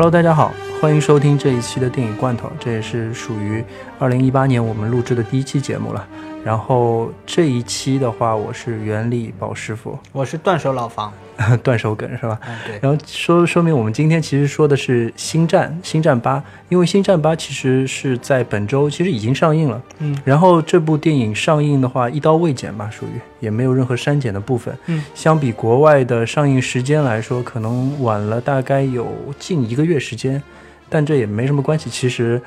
[0.00, 3.62] Hello，大家好，欢迎收听这一期的电影罐头，这也是属于
[3.98, 6.08] 二零一八年我们录制的第一期节目了。
[6.42, 11.12] 然后这一期的话，我是袁立宝师傅，我是断手老房，
[11.62, 12.40] 断手梗是吧？
[12.46, 12.78] 嗯，对。
[12.80, 16.38] 然后说说明我们今天其实说的是《星战》《星战八》，
[16.70, 20.16] 因为《星战八》其实是在本周其实已经上映了，嗯。
[20.24, 25.04] 然后这部电影上映的话，一刀未剪吧，属于也没有任何删减的部分，嗯。
[25.14, 29.06] 相比国外的上映时间来说，可能晚了大概有
[29.38, 30.42] 近一个月时间，
[30.88, 32.40] 但这也没什么关系，其实。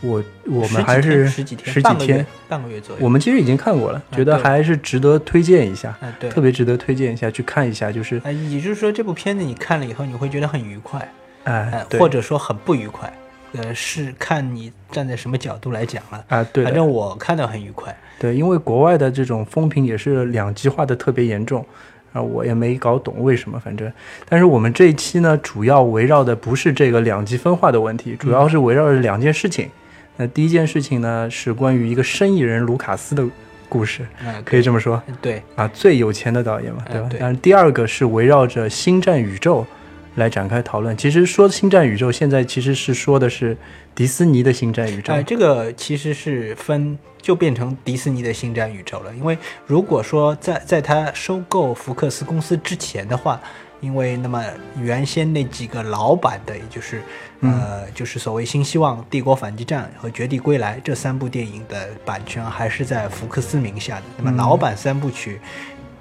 [0.00, 3.02] 我我们还是十几天，十几天，半个月左右。
[3.02, 7.90] 我们其实已经看过了，觉得还是值得推荐一下，对，特别值得推荐一下，去看一下。
[7.90, 8.20] 就是，
[8.50, 11.10] 也就是说，这部片子你看了以后，你会觉得很愉快，
[11.44, 13.12] 哎，或者说很不愉快，
[13.52, 16.46] 呃，是看你站在什么角度来讲了啊。
[16.52, 17.96] 对，反正我看到很愉快。
[18.18, 21.64] 对，因为国外的这种风评也是两极化的特别严重
[22.12, 23.90] 啊，我也没搞懂为什么，反正。
[24.28, 29.70] 但是我们这一期呢，主要围绕的不是这个两极分化的问题，主要是围绕着两件事情。
[30.16, 33.26] 那第一件事情呢，是关于一个生意人卢卡斯的
[33.68, 34.06] 故事，
[34.44, 37.08] 可以这么说，对啊，最有钱的导演嘛，对吧？
[37.10, 37.18] 对。
[37.18, 39.66] 但是第二个是围绕着星战宇宙
[40.14, 40.96] 来展开讨论。
[40.96, 43.56] 其实说星战宇宙，现在其实是说的是
[43.94, 45.12] 迪士尼的星战宇宙。
[45.12, 49.12] 哎，这个其实是分就变成迪士尼的星战宇宙了。
[49.16, 53.40] 因为如果说在在他收购福克斯公司之前的话。
[53.84, 54.42] 因为那么
[54.80, 57.02] 原先那几个老版的，也就是
[57.40, 64.02] 呃，就是所谓《新希望》《帝国反击战》和《绝地归来》这三部电影的版权还是在福克斯名下的。
[64.16, 65.38] 那么老版三部曲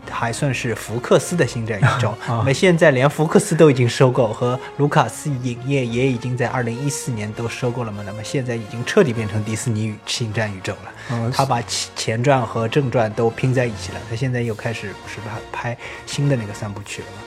[0.09, 2.15] 还算是福克斯的星战宇宙。
[2.25, 8.01] 那么现在连福克斯都已经收购，和卢卡斯影业也已经在二零一四年都收购了嘛？
[8.05, 11.31] 那么现在已经彻底变成迪士尼星战宇宙了。
[11.31, 13.99] 他把前前传和正传都拼在一起了。
[14.09, 15.17] 他现在又开始不是
[15.51, 17.17] 拍拍新的那个三部曲了嘛？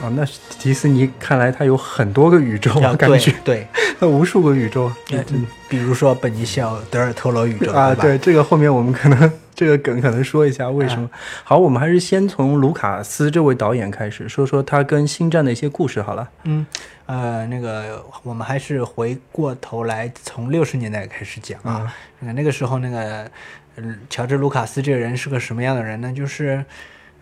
[0.00, 0.24] 啊，那
[0.60, 3.66] 迪士尼看来它有很多个宇宙，感觉对，
[3.98, 11.10] 那无数个宇宙，嗯，比如说本尼西奥德尔托罗宇宙啊，对，这个后面我们可能这个梗可能说一下为什么。
[11.42, 16.28] 好，我们还是先从卢卡斯这位导演开始说说他跟星战的一些故事好了。
[16.44, 16.64] 嗯，
[17.06, 23.28] 呃，那个我们还是回过头来从六十年代开始讲啊，那个时候那个
[23.74, 26.12] 嗯，乔治卢卡斯这个人是个什么样的人呢？
[26.12, 26.64] 就是。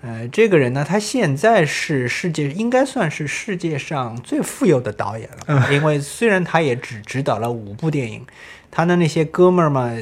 [0.02, 8.26] 呃，这个人呢，他现在是世界应该算是世界上最富有的导演了，因为虽然他也只执导了五部电影，
[8.70, 9.96] 他的那些哥们儿嘛。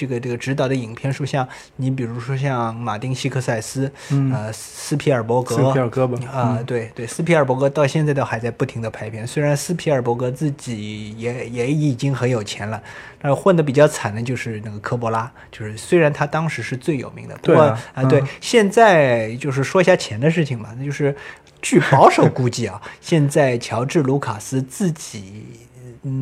[0.00, 1.46] 这个这个指导的影片，说像
[1.76, 3.92] 你比如说像马丁·西克塞斯，
[4.32, 9.26] 呃，斯皮尔伯格，斯皮尔格吧，啊，对对，斯皮尔伯格到现在都还在不停的拍片。
[9.26, 12.82] 虽然斯皮尔伯格自己也也已经很有钱了，
[13.20, 17.60] 但混的比较惨的就是那个科波拉，就是虽然他当时是最有名的，不过
[17.92, 21.14] 啊，对，现在就是说一下钱的事情嘛，那就是
[21.60, 25.44] 据保守估计啊，现在乔治·卢卡斯自己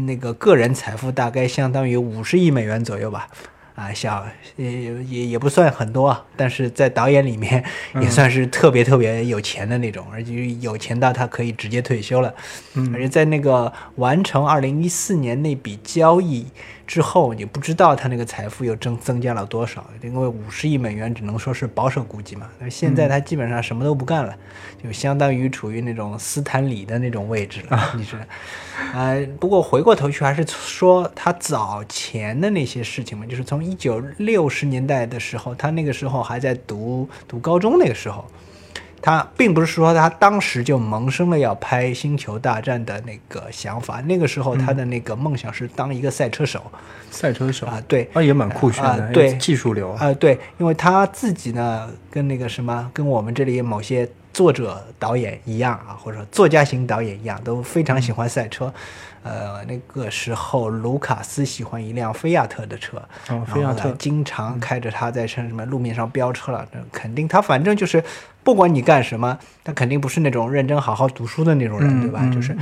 [0.06, 3.28] 那个个人财富大概相当于五十亿美元左右吧。
[3.78, 7.64] 啊，小也也也不算很多，但是在导演里面
[8.02, 12.34] 也算是特别特别有钱的那种，而且有钱到他可以直接退休了。
[12.74, 16.44] 嗯，而且在那个完成二零一四年那笔交易
[16.88, 22.48] 之后，你不知道他那个财富又增增加了多少，因为五十亿美元只能说是保守估计嘛。
[22.58, 24.34] 那现在他基本上什么都不干了，
[24.82, 27.78] 就相当于处于那种斯坦李的那种位置了。
[27.94, 28.18] 你说，
[28.92, 33.58] 呃，不过回过头去还是说他早前的那些事情嘛，就是从。
[33.68, 37.78] 一九六十年代的时候，他那个时候还在读读高中。
[37.78, 38.24] 那个时候，
[39.00, 44.00] 他并不是说他当时就萌生了要拍《星球大战》的那个想法。
[44.02, 46.62] 那个时候，他的那个梦想是当一个赛车手。
[47.10, 54.06] 赛车手啊，对，啊也蛮酷炫的，对，技术流啊，对，因为他自己呢，跟那个什么，跟我们这里某些
[54.38, 58.72] 作者导演一样啊，或者说作家型导演一样，都非常喜欢赛车。
[59.24, 66.64] 呃，那个时候卢卡斯喜欢一辆菲亚特的车，哦，菲亚特，经常开着它在什么路面上飙车了。
[66.92, 68.00] 肯定他反正就是，
[68.44, 72.24] 不管你干什么，他肯定不是那种认真好好读书的那种人，对吧？
[72.32, 72.56] 就是，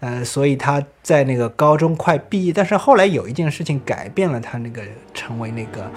[0.00, 4.82] 呃，所以他在那个高中快毕业，但是后来有一件事情改变了他那个
[5.14, 5.90] 成为那个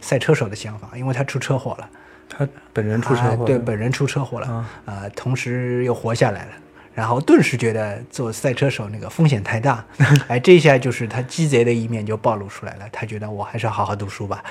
[0.00, 1.88] 赛车手的想法，因为他出车祸了。
[2.28, 6.52] 他本人出车祸，对，本人出车祸了，啊，同时又活下来了。
[6.94, 9.84] 然后顿时觉得做赛车手那个风险太大，
[10.26, 12.88] 哎，这一下就是他鸡贼的一面就暴露出来了。
[12.90, 14.42] 他觉得我还是好好读书吧，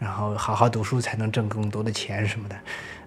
[0.00, 2.56] 然后好好读书才能挣更多的钱什么的。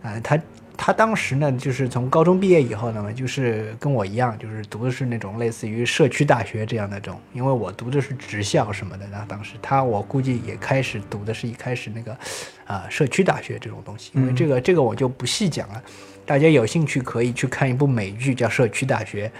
[0.01, 0.39] 啊，他
[0.77, 9.05] 他当时呢，就是从高中毕业以后呢，就是跟我一样，就是读的是那种类似于社区大学这样的种，因为我读的是职校什么的。
[9.11, 12.17] 那当时他我估计也开始读的是一开始那个，
[12.65, 15.81] 啊、社区大学这种东西，因为这个、这个我就不细讲了。
[16.25, 19.31] 大家有兴趣可以去看一部美剧，叫《社区大学》，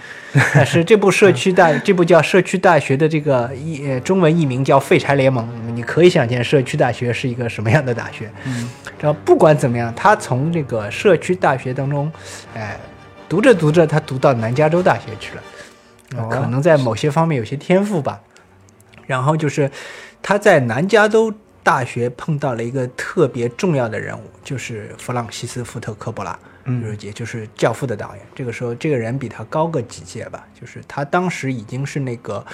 [0.53, 8.31] 但是这部社区大这部叫《社区大学》的这个译呃中文译名叫《废柴联盟》，你可以想见社区大学是一个什么样的大学。
[8.45, 12.11] 嗯，然后不管怎么样，他从这个社区大学当中，
[12.53, 12.79] 哎，
[13.27, 15.43] 读着读着，他读到南加州大学去了。
[16.29, 18.21] 可能在某些方面有些天赋吧。
[19.07, 19.69] 然后就是
[20.21, 21.33] 他在南加州
[21.63, 28.25] 大学碰到了一个特别重要的人物，就是弗朗西斯·福特·科波拉，嗯就是也就是《教父》的导演。
[28.33, 32.45] 这个时候，这个人比他高个几届吧，就是他当时已经是那个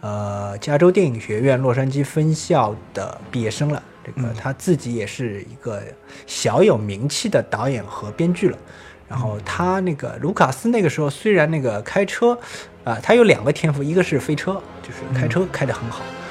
[0.00, 3.82] 呃加州电影学院洛杉矶分校的毕业生了。
[4.04, 5.82] 这个他自己也是一个
[6.26, 8.58] 小有名气的导演和编剧了。
[9.08, 12.36] 然后他那个卢卡斯那个时候虽然那个开车，
[12.84, 16.02] 啊、他有两个天赋，一个是飞车，就是开车开得很好。
[16.04, 16.25] 嗯，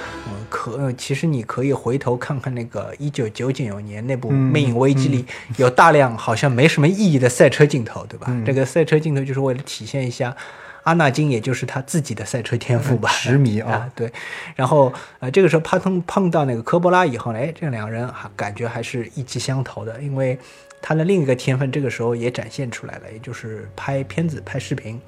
[0.50, 5.26] 可呃其实你可以回头看看那个一九九九年那部《嗯魅影危机》里
[5.58, 8.28] 有大量好像没什么意义的赛车镜头，对吧？
[8.30, 10.36] 嗯这个赛车镜头就是为了体现一下
[10.84, 14.12] 阿纳金，也就是他自己的赛车天赋吧，痴迷 啊啊，对。
[14.56, 20.38] 然后呃，这个时候帕通碰到那个科波拉以后呢，哎，这两个人还感觉还是意气相投的，因为
[20.82, 25.02] 他的另一个天分这个时候也展现出来了，也就是拍片子、拍视频。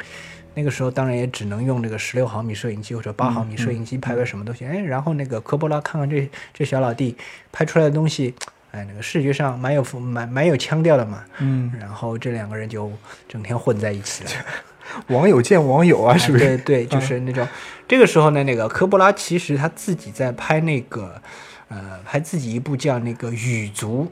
[0.57, 7.15] 那个时候当然也只能用这个十六毫米摄影机或者八毫米摄影机拍拍什么东西，哎，然后那个科波拉看看这这小老弟
[7.51, 8.33] 拍出来的东西，
[8.71, 12.91] 哎，那个视觉上蛮有蛮蛮有腔调的嘛，嗯，然后这两个人就
[13.29, 14.29] 整天混在一起了。
[15.09, 16.57] 网友见网友啊，是不是？
[16.57, 17.47] 对对，就是那种。
[17.87, 21.21] 这个时候呢，那个科波拉其实他自己在拍那个，
[21.67, 24.07] 呃，拍自己一部叫那个《雨族》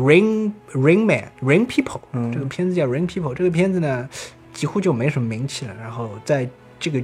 [0.00, 3.32] （Rain Rain Man Rain People），、嗯这个片子叫《Rain People》。
[3.34, 4.08] 这个片子呢，
[4.60, 5.74] 几乎就没什么名气了。
[5.80, 6.46] 然后在
[6.78, 7.02] 这个，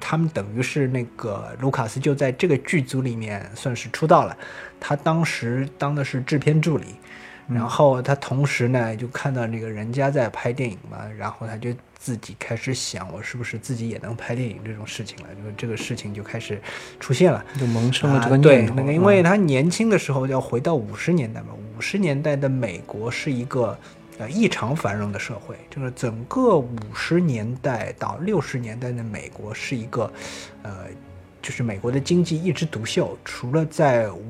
[0.00, 4.36] 他们等于是那个卢卡斯就在这个剧组里面算是出道了。
[4.80, 6.86] 他当时当的是制片助理。
[7.48, 15.28] 然后他同时呢，就看到那个人家在拍电影嘛，然后他就自己开始想，我是不是自己也能拍电影这种事情了？
[15.36, 16.60] 就这个事情就开始
[16.98, 17.44] 出现了。
[17.56, 18.74] 就萌生了这个念头。
[18.74, 23.78] 那个，因为他年轻的时候要回到五十年代嘛，五十年代的美国是一个
[24.18, 30.10] 呃异常繁荣的社会，就是整个五十年代到六十年代的美国是一个，
[30.62, 30.86] 呃，
[31.42, 34.24] 就是美国的经济一枝独秀，除了在五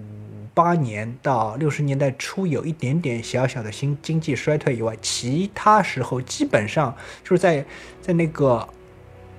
[0.53, 7.65] 八年到六十年代初有一点点小小的新经济衰退以外，其他时候基本上就是在
[8.01, 8.67] 在那个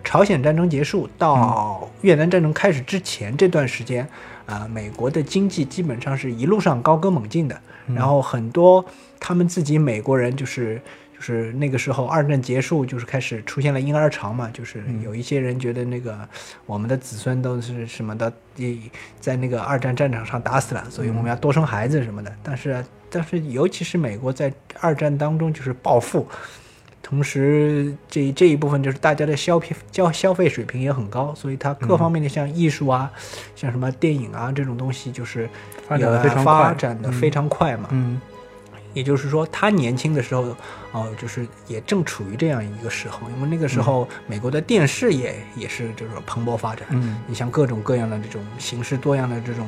[0.03, 4.07] 朝鲜战争结束到越南战争开始之前这段时间，
[4.45, 7.61] 啊、美国的经济基本上是一路上高歌猛进的。
[7.95, 8.85] 然后很多
[9.19, 10.81] 他们自己美国人就是
[11.15, 16.17] 就是那个时候二战结束，就是开始出现了婴儿潮嘛，就是有一些人觉得那个
[16.65, 18.81] 我们的子孙都是什么的，一
[19.19, 22.31] 在那个二战战场上打死了，所以我们要多生孩子什么的。
[22.43, 26.27] 但是但是尤其是美国在二战当中就是暴富。
[26.99, 33.09] 同时，这这一部分就是大家的消费消消费水平也很高，所以它各方面的像艺术啊，
[33.55, 35.49] 像什么电影啊这种东西，就是
[35.87, 35.97] 发
[36.73, 37.87] 展的非常快嘛。
[37.91, 38.19] 嗯
[38.97, 40.41] 也就是说，他年轻的时候，
[40.91, 46.87] 哦、就是也正处于这样一个时候，因为那个时候美国的电视也也是就是蓬勃发展。
[46.89, 49.67] 嗯你像各种各样的这种形式多样的这种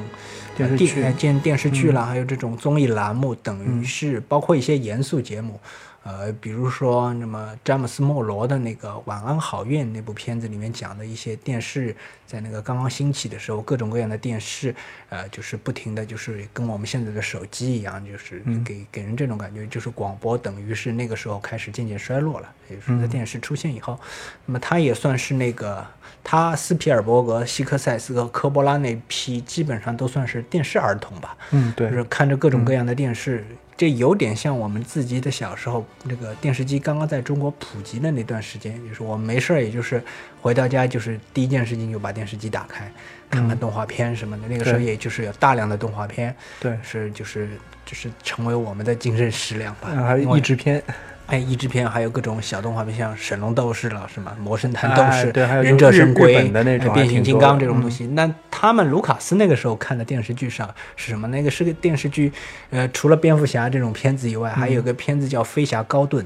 [0.58, 5.60] 呃电视剧电电电视剧啦，还有这种综艺栏目，等于是包括一些严肃节目。
[6.04, 14.74] 呃，比如说，那么詹姆斯·莫罗的那个《晚安好运》那部片子里面讲的一些电视，在那个刚刚兴起的时候，各种各样的电视，
[15.10, 24.00] 呃，就是不停的就是跟我们现在的手机一样，就是给给人这种感觉，就是广播等于是那个时候开始渐渐衰落了，也就是在电视出现以后，
[24.46, 25.86] 那么他也算是那个
[26.24, 31.38] 他斯皮尔伯格、希克塞斯和科波拉那批，基本上都算是电视儿童吧。
[31.52, 33.46] 嗯，对，就是看着各种各样的电视，
[33.80, 40.04] 这有点像我们自己的小时候，那个电视机刚刚在中国普及的那段时间，就是我没事儿，也就是
[40.42, 42.92] 回到家，就是第一件事情就把电视机打开，
[43.30, 44.50] 看看动画片什么的。
[44.50, 47.48] 那个时候也就是有大量的动画片，对，是就是
[47.86, 49.88] 就是成为我们的精神食粮吧。
[49.92, 50.84] 啊还有因为译制片，
[51.30, 54.36] 哎，译制片还有各种小动画片，像《神龙斗士》了，是吗？
[54.42, 58.08] 《魔神坛斗士》哎对还有忍者神龟本的那种哎变形金刚这种东西。
[58.08, 61.28] 那他们卢卡斯那个时候看的电视剧上是什么？
[61.28, 62.32] 那个是个电视剧，
[62.72, 66.24] 呃，除了蝙蝠侠这种片子以外，还有个片子叫《飞侠高顿》。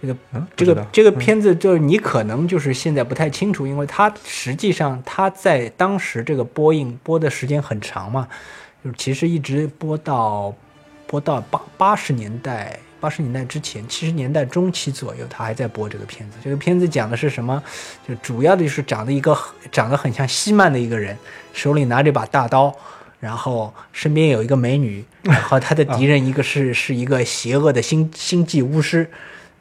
[0.00, 8.28] 这个嗯，这个这个片子就是你可能就是现在不太清楚，因为它实际上它在当时这个播映播的时间很长嘛，
[8.84, 10.54] 就是其实一直播到
[11.08, 16.36] 播到八八十年代八十年代之前，七十年代中期左右，他还在播这个片子。
[16.42, 17.62] 这个片子讲的是什么？
[18.06, 19.38] 就主要的就是长得一个
[19.70, 21.16] 长得很像西曼的一个人，
[21.52, 22.74] 手里拿着把大刀。
[23.20, 29.10] 然后身边有一个美女，然后他的敌人一个是是一个邪恶的星星际巫师，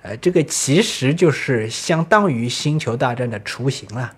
[0.04, 4.14] 呃，这个其实就是相当于星球大战的雏形了。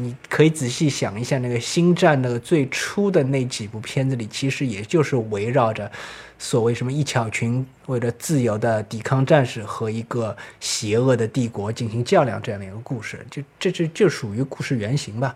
[0.00, 5.90] 你可以仔细想一下，那个星战那个最初的那几部片子里，其实也就是围绕着
[6.38, 15.34] 所谓什么一小群为了自由的抵抗战士和一个邪恶的帝国进行较量这样的一个故事，就这这就属于故事原型吧。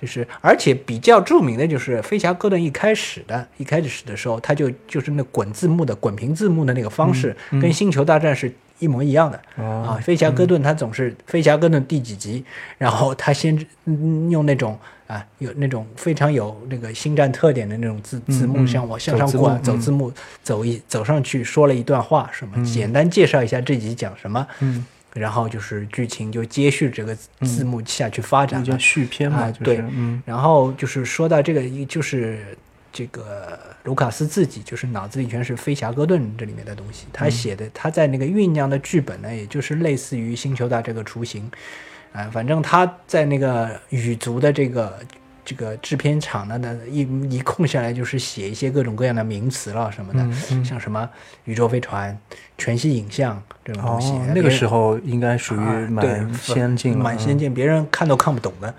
[0.00, 8.52] 就是，而且比较著名的就是飞侠哥顿一开始的一开始的时候，他就就是那滚字幕的滚屏字幕的那个方式，跟星球大战是
[8.84, 9.40] 一模一样的。
[9.56, 9.86] 哦。
[9.88, 12.44] 啊，飞侠哥顿他总是飞侠哥顿第几集，
[12.78, 20.14] 然后他先嗯用那种啊有那种非常有那个星战特点的那种字字幕，嗯向我向上滚，走字幕嗯。
[20.42, 28.66] 走一走上去说了一段话，什么简单介绍一下这集讲什么，嗯，然后就是剧情就接续这个字幕下去发展了。
[28.66, 29.78] 那叫续篇嘛，就是啊对。
[29.78, 30.22] 嗯。
[30.26, 32.38] 然后就是说到这个，一就是
[32.94, 41.50] 这个卢卡斯自己就是脑子里全是飞侠哥顿这里面的东西，他写的他在那个酝酿的剧本呢，也就是类似于星球大这个雏形，
[42.12, 44.98] 啊、反正他在那个羽族的这个。
[45.46, 51.06] 这个制片厂呢，呢一一空下来就是写一些各种各样的名词了什么的，嗯嗯像什么
[51.44, 52.18] 宇宙飞船、
[52.56, 54.12] 全息影像这种东西。
[54.12, 58.74] 哦，那个时候应该属于蛮先进蛮先进，别人看都看不懂的。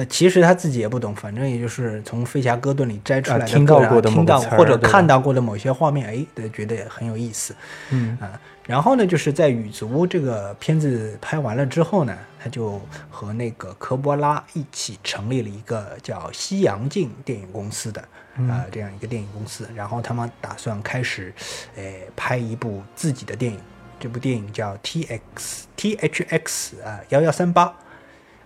[0.00, 7.54] 呃，其实他自己也不懂，反正也就是从飞侠哥顿里摘出来的啊听到过的听到或者看到过的某些画面，哎，对觉得也很有意思。
[7.90, 12.80] 嗯啊，然后呢，就是在《雨族》这个片子拍完了之后呢，他就
[13.10, 18.00] 和那个科波拉一起成立了一个叫西洋镜电影公司的
[18.48, 19.68] 啊、这样一个电影公司。
[19.74, 21.30] 然后他们打算开始，
[21.76, 21.82] 呃，
[22.16, 23.60] 拍一部自己的电影。
[23.98, 27.70] 这部电影叫 T X T H X 啊幺幺三八，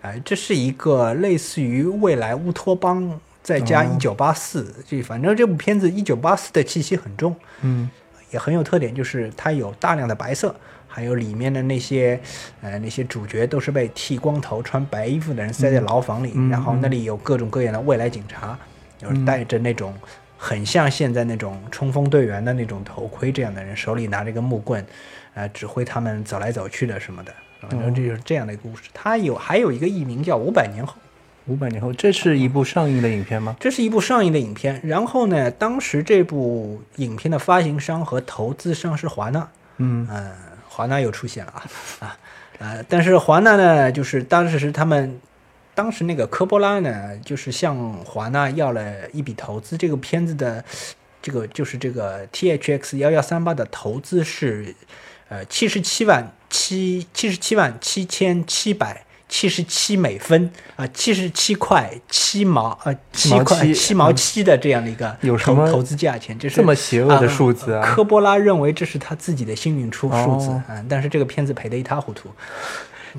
[0.05, 7.35] 哎，这是一个类似于未来乌托邦再加一九八四，这反正这部片子一九八四的气息很重。
[7.63, 7.89] 嗯
[8.31, 10.55] 也很有特点，就是它有大量的白色，
[10.87, 12.21] 还有里面的那些
[12.61, 18.59] 呃那些主角都是被剃光头、穿白衣服的人塞在牢房里，嗯然后那里有各种各样的未来警察，
[18.99, 19.95] 就是戴着那种
[20.37, 24.85] 很像现在那种冲锋队员的那种头盔这样的人，手里拿着一个木棍，
[25.33, 27.33] 呃，指挥他们走来走去的什么的。
[27.71, 28.83] 反正这就是这样的一个故事。
[28.93, 30.93] 它有还有一个译名叫《五百年后》。
[31.47, 33.55] 五百年后，这是一部上映的影片吗？
[33.61, 40.33] 这是一部上映的影片，然后呢，当时这部影片的发行商和投资商是华纳，嗯嗯，
[40.67, 41.63] 华纳又出现了啊
[42.01, 42.17] 啊
[42.61, 45.21] 呃，但是华纳呢，就是当时是他们
[45.75, 50.65] 当时那个科波拉呢，就是向华纳要了一笔投资，这个片子的
[51.21, 54.75] 这个就是这个 T H X 幺幺三八的投资是
[55.35, 59.03] 呃七十七万七七十七万七千七百。
[59.27, 72.29] 七十七美分啊，七十七块七毛呃七块七毛七的这样的一个有什么投投资价钱，这是这么邪恶的数字啊科波拉认为这是他自己的幸运出数字哦啊、但是这个片子赔得一塌糊涂。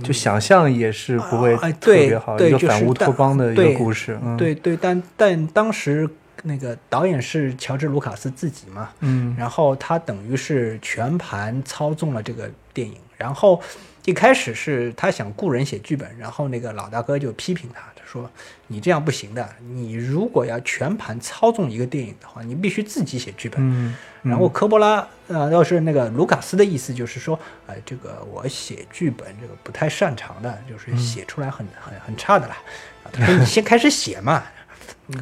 [0.03, 4.17] 就想象也是不会哎特别好，对一个反乌托邦的一个故事。
[4.23, 6.07] 嗯，对对，但但当时
[6.47, 13.59] 那个导演是乔治·卢卡斯自己嘛，嗯然后他等于是全盘操纵了这个电影，然后
[14.05, 18.29] 一开始是他想雇人写剧本，然后那个老大哥就批评他，他说
[18.67, 23.59] 你这样不行的，你如果要全盘操纵一个电影的话，你必须自己写剧本。
[23.61, 32.57] 嗯然后科波拉，呃，要是那个卢卡斯的意思就是说，呃，这个我写剧本这个不太擅长的，就是写出来很很很差的啦。
[33.03, 34.43] 啊他说你先开始写嘛，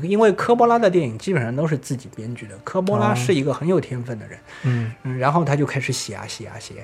[0.02, 6.84] 因为科波拉的电影基本上都是自己编剧的，科波拉哦是一个很有天分的人，嗯嗯，然后他就开始写啊写啊写。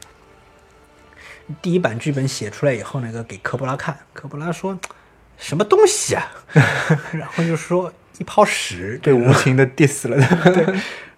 [1.62, 4.77] 第一版剧本写出来以后，那个给科波拉看，科波拉说
[5.38, 6.32] 什么东西啊？
[7.13, 10.18] 然后就说一泡屎，被无情的 diss 了。
[10.53, 10.65] 对，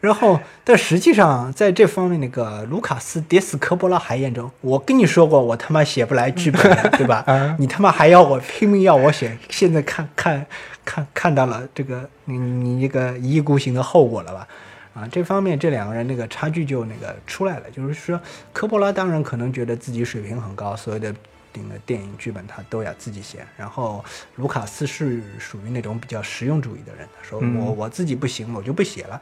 [0.02, 4.52] 然后但实际上在这方面，那个卢卡斯迪斯科波拉还严重。
[4.60, 7.24] 我跟你说过，我他妈写不来剧本，对吧？
[7.58, 10.46] 你他妈还要我拼命要我写，现在看看
[10.84, 14.48] 看看到了这个你你这个一意孤行的后果了吧？
[14.94, 18.20] 啊，这方面这两个人那个差距就那个出来了，就是说
[18.52, 21.16] 科波拉当然可能觉得自己水平很高，所有的
[21.54, 24.04] 顶的电影剧本他都要自己写，然后
[24.36, 29.22] 卢卡斯是属于那种比较实用主义的人，他说嗯我我自己不行，我就不写了。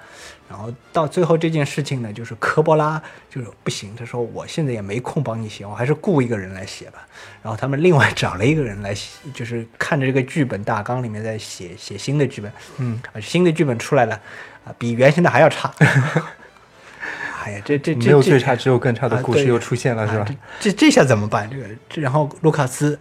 [0.50, 7.08] 然后到最后这件事情呢，就是科波拉就是不行，他说我现在也没空帮你写，我还是雇一个人来写吧。
[7.44, 14.20] 然后他们另外 找了一个人来写，就是看着这个剧本大纲里面在写写新的剧本，嗯，啊，新的剧本出来了，
[14.66, 15.74] 啊，比原先的还要差。
[17.50, 20.26] 哎呀，这这这这没有最差，只有更差的故事又出现了，是吧啊？
[20.60, 21.50] 这这这下怎么办？
[21.50, 22.98] 这个，这然后卢卡斯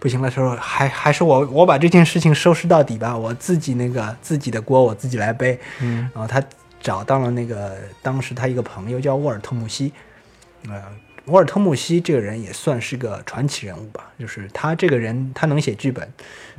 [0.00, 5.58] 不行了，说还还是我我把这件事情收拾到底吧，我自己那个自己的锅我自己来背。
[5.80, 6.42] 嗯然后他
[6.80, 9.92] 找到了那个当时他一个朋友叫沃尔特姆西，
[10.68, 10.82] 呃，
[11.26, 16.12] 沃尔特穆西这个人也算是个传奇人物吧，就是他这个人他能写剧本，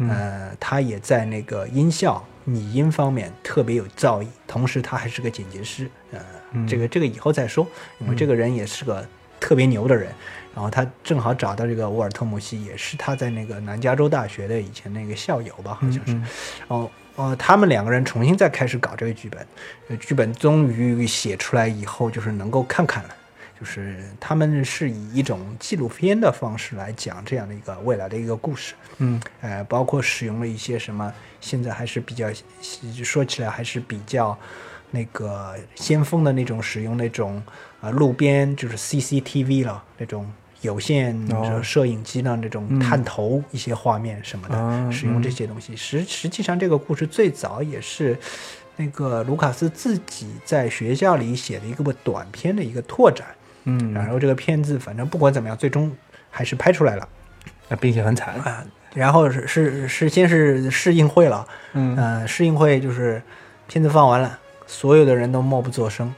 [0.10, 6.20] 呃，他也在那个音效拟音方面特别有造诣，同时他还是个剪辑师，呃，
[6.68, 7.68] 这个这个以后再说，
[8.00, 9.06] 因为这个人也是个
[9.40, 10.10] 特别牛的人。
[10.54, 16.14] 然后他正好找到这个沃尔特姆西，也是他在那个南加州大学的以前那个校友吧，好像是。
[16.14, 19.46] 然后呃，他们两个人重新再开始搞这个剧本，
[19.90, 23.10] 呃剧本终于写出来以后，就是能够看看了。
[23.58, 32.28] 就是他们是以一种纪录片的方式来讲这样的一个未来的一个故事，嗯呃，包括使用了一些什么，现在还是比较
[33.04, 34.38] 说起来还是比较
[34.96, 37.44] 那个先锋的那种使用那种
[37.82, 45.76] 呃路边就是 CCTV 了那种有线哦摄影机的那种探头一些画面什么的，啊使用这些东西。
[45.76, 48.18] 实实际上这个故事最早也是
[48.78, 53.28] 那个卢卡斯自己在学校里写的一个短片的一个拓展。
[53.66, 55.92] 嗯，然后这个片子反正不管怎么样，最终
[56.30, 57.08] 还是拍出来了
[57.70, 58.36] 啊并且很惨。
[58.36, 58.64] 啊。
[58.94, 63.22] 然后是是是先是试映会了，嗯呃，试映会就是
[63.68, 66.14] 片子放完了，所有的人都默不作声，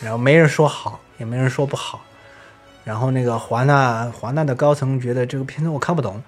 [0.00, 2.00] 然后没人说好，也没人说不好。
[2.84, 6.22] 然后那个华纳华纳的高层觉得这个片子我看不懂，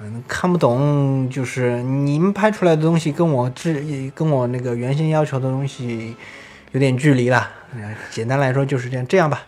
[0.00, 6.16] 嗯，看不懂，就是你们拍出来的东西跟我这跟我那个原先要求的东西
[6.72, 7.50] 有点距离了。
[7.74, 9.42] 嗯简单来说就是这样，这样吧，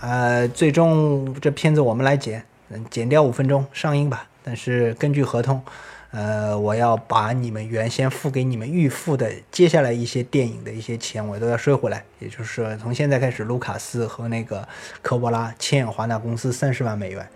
[0.00, 2.42] 呃，最终这片子我们来剪，
[2.88, 4.24] 剪掉五分钟上映吧。
[4.42, 5.62] 但是根据合同，
[6.10, 12.02] 呃，我要把你们原先付给你们预付的接下来一些电影的一些钱，我都要收回来。
[12.18, 14.66] 也就是说，从现在开始，卢卡斯和那个
[15.02, 17.28] 科波拉欠华纳公司三十万美元。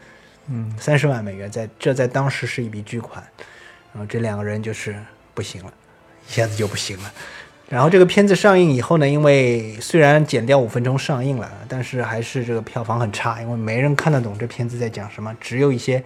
[0.48, 3.22] 嗯三十万美元在这在当时是一笔巨款，
[3.92, 4.96] 然后这两个人就是
[5.34, 5.72] 不行了，
[6.28, 7.12] 一下子就不行了。
[7.68, 16.02] 然后这个片子上映以后呢，因为虽然剪掉五分钟上映了，但是还是这个票房很差，因为没人看得懂这片子在讲什么，只有一些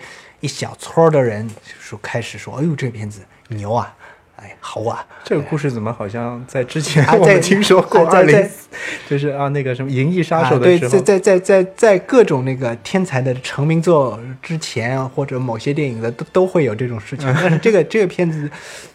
[0.46, 3.92] 一小撮的人说开始说，哎呦这片子牛啊，
[4.36, 8.04] 哎好啊，这个故事怎么好像在之前我们听说过？
[8.04, 8.50] 啊在在二零
[9.08, 17.26] 就是啊那个什么《银翼杀手》的时候，在在在在在各种那个天才的成名作之前啊，或者某些电影的都都会有这种事情。
[17.34, 18.48] 但是这个这个片子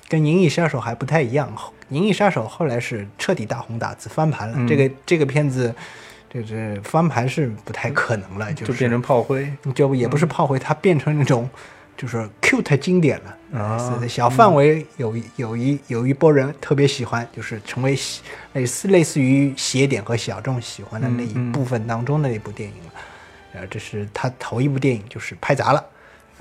[0.08, 1.54] 跟《银翼杀手》还不太一样，
[1.90, 4.56] 《银翼杀手》后来是彻底大红大紫翻盘了。
[4.58, 5.76] 嗯这个这个片子，
[6.34, 11.50] 就是翻盘是不太可能了，就就是变成炮灰就也不是炮灰，它变成那种
[11.98, 13.38] 就是 cute 经典了。
[13.60, 17.98] 啊小范围有一有一有一波人特别喜欢，就是成为
[18.54, 22.94] 类似类似于邪典和小众喜欢的那一部分当中的那部电影了。
[23.54, 25.86] 然后这是他头一部电影，就是拍砸了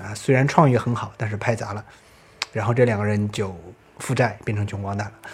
[0.01, 1.83] 啊，虽然创意很好，但是拍砸了。
[2.53, 3.53] 然后这两个人就
[3.99, 5.29] 负债变成穷光蛋了。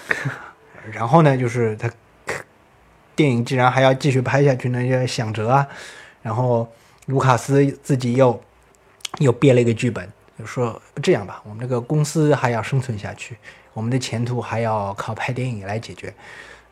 [0.91, 1.87] 然后呢，就是他
[3.17, 5.67] 电影既然还要继续拍下去呢，就要想辙啊。
[6.21, 6.65] 然后
[7.07, 8.39] 卢卡斯自己又
[9.19, 13.35] 又编了一个剧本，就说这样吧，我们这个公司还要生存下去，
[13.73, 16.13] 我们的前途还要靠拍电影来解决。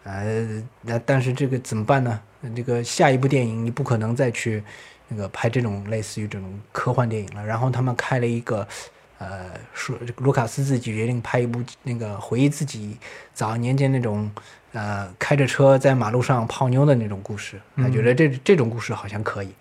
[0.04, 2.20] 呃，那但是这个怎么办呢？
[2.56, 4.64] 这个下一部电影你不可能再去
[5.08, 7.44] 那个拍这种类似于这种科幻电影了。
[7.44, 8.68] 然后他们开了一个，
[9.18, 12.98] 呃，说卢卡斯自己决定拍一部那个回忆自己
[13.34, 14.32] 早年间那种，
[14.74, 17.60] 呃，开着车在马路上泡妞的那种故事。
[17.78, 19.54] 他觉得这这种故事好像可以。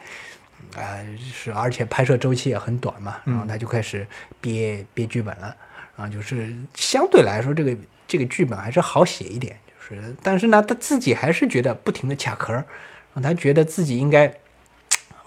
[0.77, 0.99] 啊、
[1.33, 4.05] 是，而且拍摄周期也很短嘛，然后他就开始
[4.41, 5.55] 憋憋剧本了，
[5.95, 7.77] 然后，就是相对来说这个
[8.09, 12.65] 这个剧本还是好写一点，就是，但是呢，他自己还是觉得不停的卡壳，
[13.23, 14.27] 他觉得自己应该，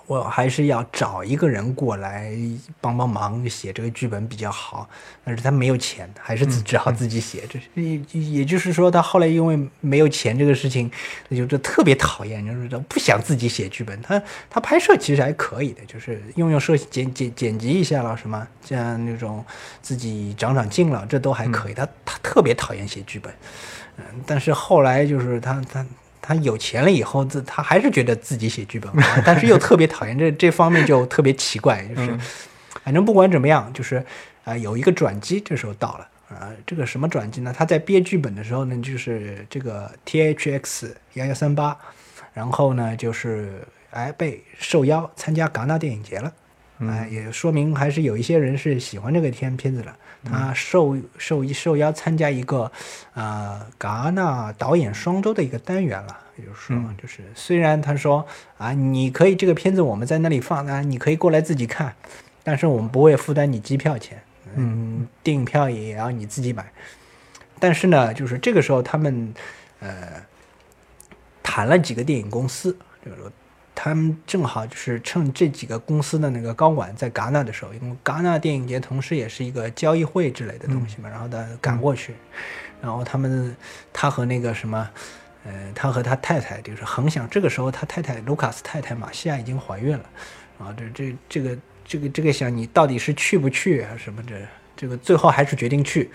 [0.08, 2.32] 我还是要找一个人过来
[2.80, 4.90] 帮帮忙写这个剧本比较好，
[5.26, 7.44] 但是他没有钱，还是只好自己写。
[7.50, 10.90] 这是也就是说，他后来因为没有钱这个事情，
[11.28, 14.02] 那就特别讨厌，就是他不想自己写剧本。
[14.02, 19.44] 他他拍摄其实还可以的，就是用用摄剪剪剪辑一下了什么，这样那种
[19.82, 21.74] 自己长长进了，这都还可以。
[21.74, 23.34] 他他特别讨厌写剧本，
[23.98, 25.86] 嗯，但是后来就是他他。
[26.28, 28.92] 他有钱了以后，自他还是觉得自己写剧本，
[29.24, 32.14] 但是又特别讨厌这这方面就特别奇怪，就是、
[32.84, 34.06] 反正不管怎么样，就是
[34.44, 37.56] 啊、有一个转机，这时候到了啊、这个什么转机呢？
[37.58, 41.78] 他在编剧本的时候呢，就是这个 T H X 幺幺三八，
[42.34, 46.34] 然后呢就是哎被受邀参加戛纳电影节了。
[46.80, 49.96] 哎，也说明还是有一些人是喜欢这个片片子的。
[50.28, 52.72] 他受受受邀参加一个，
[53.14, 56.20] 呃，戛纳导演双周的一个单元了。
[56.38, 58.24] 也就是说，就是虽然他说
[58.60, 61.96] 啊，你可以这个片子我们在那里放啊，你可以过来自己看，
[62.44, 64.22] 但是我们不会负担你机票钱，
[64.56, 66.72] 嗯，电影票也要你自己买。
[67.60, 69.34] 但是呢，就是这个时候他们
[69.80, 70.22] 呃
[71.42, 73.32] 谈了几个电影公司，就是说
[73.80, 82.16] 他们正好就是趁这几个公司的那个高管在戛纳的时候，因为戛纳电影节同时也是一个交易会之类的东西嘛，然后他赶过去，
[82.82, 83.56] 然后他们
[83.94, 84.90] 他和那个什么。
[85.46, 90.04] 呃，他和他太太就是很想，这个时候他太太卢卡斯太太马西亚已经怀孕了，
[90.60, 94.36] 啊，这这这个这个这个想你到底是去不去还啊什么这
[94.76, 96.12] 这个最后还是决定去，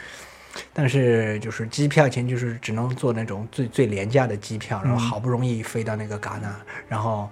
[0.73, 6.55] 但是就是机票钱就是只能坐那种最最廉价的机票，然后好不容易飞到那个戛纳，
[6.89, 7.29] 然后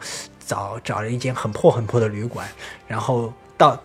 [0.47, 2.47] 找找了一间很破很破的旅馆，
[2.87, 3.83] 然后到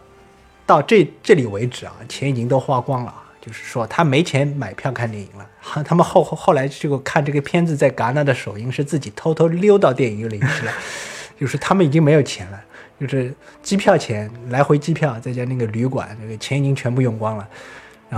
[0.65, 3.13] 到这这里为止啊，钱已经都花光了。
[3.41, 5.48] 就是说他没钱买票看电影了，
[5.84, 10.71] 他们后后来这个看这个片子在戛纳的首映是自己偷偷溜到电影院里去了，
[11.39, 12.60] 就是他们已经没有钱了，
[13.00, 17.48] 就是机票钱来回机票再加那个旅馆，那个钱已经全部用光了，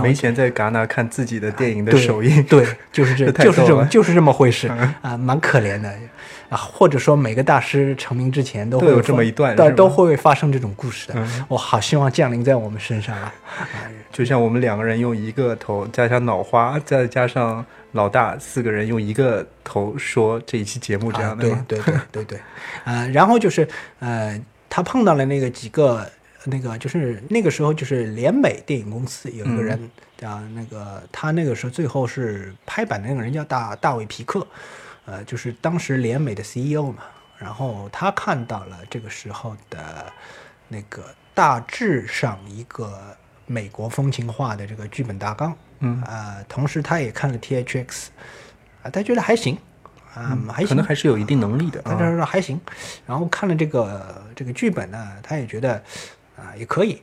[0.02, 4.68] 没钱在戛纳看自己的电影的首映，对， 就是这就是这么就是这么回事
[5.02, 5.92] 啊，蛮可怜的。
[6.48, 11.28] 啊，或者说每个大师成名之前都会有这么一段，对，都会发生这种故事的。
[11.46, 13.30] 我好希望降临在我们身上啊！
[14.10, 21.44] 就像我们两个人用一个头，加上脑花，再加上老大，四个人用一个头说这一期节目这样的。
[21.44, 22.38] 对对对对对。
[22.84, 26.10] 呃，然后就是呃，他碰到了那个几个
[26.50, 29.78] 那个，就是那个时候就是联美电影公司有一个人
[30.22, 34.46] 啊那个，他那个时候最后是拍板的那个人叫大大卫皮克。
[35.10, 37.02] 呃，就是当时联美的 CEO 嘛，
[37.38, 40.04] 然后他看到了这个时候的，
[40.68, 48.08] 那个大致上一个美国风情化的这个剧本大纲，嗯，呃，同时他也看了 THX，
[48.82, 49.56] 啊，他觉得还行，
[50.12, 52.60] 啊，还行，可能还是有一定能力的，他说还行，
[53.06, 55.82] 然后看了这个这个剧本呢，他也觉得
[56.38, 57.02] 啊也可以，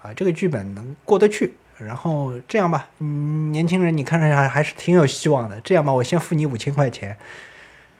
[0.00, 1.52] 啊，这个剧本能过得去。
[1.76, 5.58] 然后这样吧，嗯，年轻人，你看上去还还是挺有希望的。
[5.62, 7.16] 这样吧，我先付你五千块钱，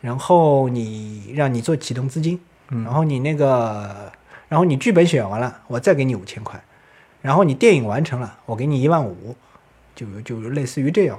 [0.03, 4.13] 然后你让你做启动资金，然后你那个，
[4.51, 6.63] 然后你剧本选完了，我再给你五千块，
[7.23, 9.35] 然后你电影完成了，我给你一万五，
[9.95, 11.19] 就就类似于这样。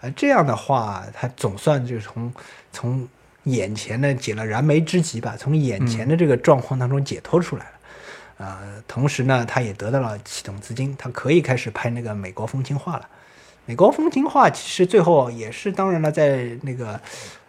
[0.00, 2.32] 啊，这样的话，他总算就从
[2.72, 3.06] 从
[3.44, 7.72] 眼前的解了燃眉之急吧，从眼前的这个状况当中解脱出来了。
[8.42, 13.06] 呃，同时呢，他也得到了启动资金，他可以开始拍那个美国风情画了。
[13.66, 16.98] 美国风情画其实最后也是，当然了，在那个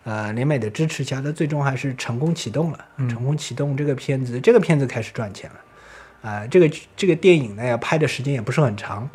[0.04, 6.30] 呃联美的支持下，他最终还是成功启动了，成功启动这个片子，这个片子开始赚钱了。
[6.30, 9.10] 啊，这个这个电影呢，要拍的时间也不是很长。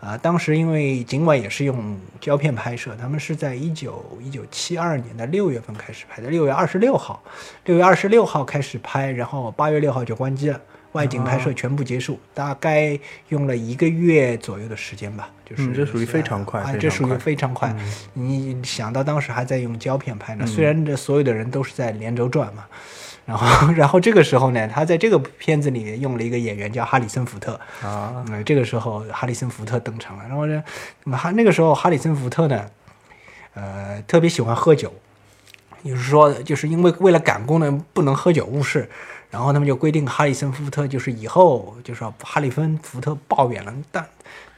[0.00, 7.22] 啊，当时因为尽管也是用胶片拍摄，他们是在一九一九七二年的六月份开始拍的，六月二十六号，
[7.66, 10.60] 六月二十六号开始拍，然后八月六号就关机了。
[10.92, 15.28] 外景拍摄全部结束，大概用了一个月左右的时间吧。
[15.44, 17.74] 就是这属于非常快，这属于非常快。
[18.14, 22.64] 你想到当时还在用胶片拍呢，虽然这所有的人都是在连轴转嘛。
[23.24, 28.24] 然后， 然后这个时候呢，他在这个片子里面用了一个演员叫哈里森福特啊。
[28.44, 30.24] 这个时候哈里森福特登场了。
[30.26, 30.60] 然后呢，
[31.04, 32.66] 那么哈那个时候哈里森福特呢，
[33.54, 34.92] 呃，特别喜欢喝酒，
[35.84, 38.90] 就是说，就是因为为了赶工呢，不能喝酒误事。
[39.32, 44.06] 然后他们就规定哈里森福特就是以后就说哈里芬福特抱怨了，但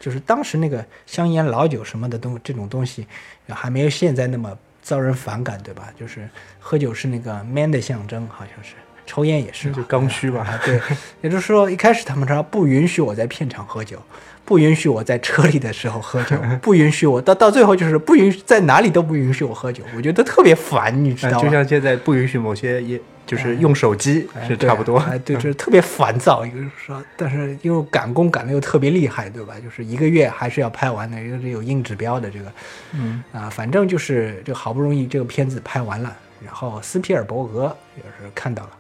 [0.01, 3.07] 就是当时那个香烟老酒什么的东这种东西
[3.49, 5.89] 还没有现在那么遭人反感，对吧？
[5.97, 8.75] 就是喝酒是那个 man 的象征，好像是
[9.07, 10.59] 抽烟也是就刚需吧？
[10.67, 10.81] 对，
[11.23, 14.03] 也就是说一开始他们说不允许我在片场喝酒，
[14.45, 21.45] 不允许我在车里的时候喝酒，不允许我到到最后就是不允许在哪里都不允许我喝酒，我觉得特别烦，你知道吗？
[21.45, 23.01] 就像现在不允许某些也。
[23.27, 26.45] 就是用手机是差不多，哎，对， 就是特别烦躁。
[26.45, 29.55] 就是说，但是又赶工赶的又特别厉害，对吧？
[29.63, 32.53] 就是一个月还是要拍完的，因为有硬指标的这个，
[32.93, 38.71] 嗯啊，反正就是这好不容易这个片子拍完了，然后斯皮尔伯格也是看到了，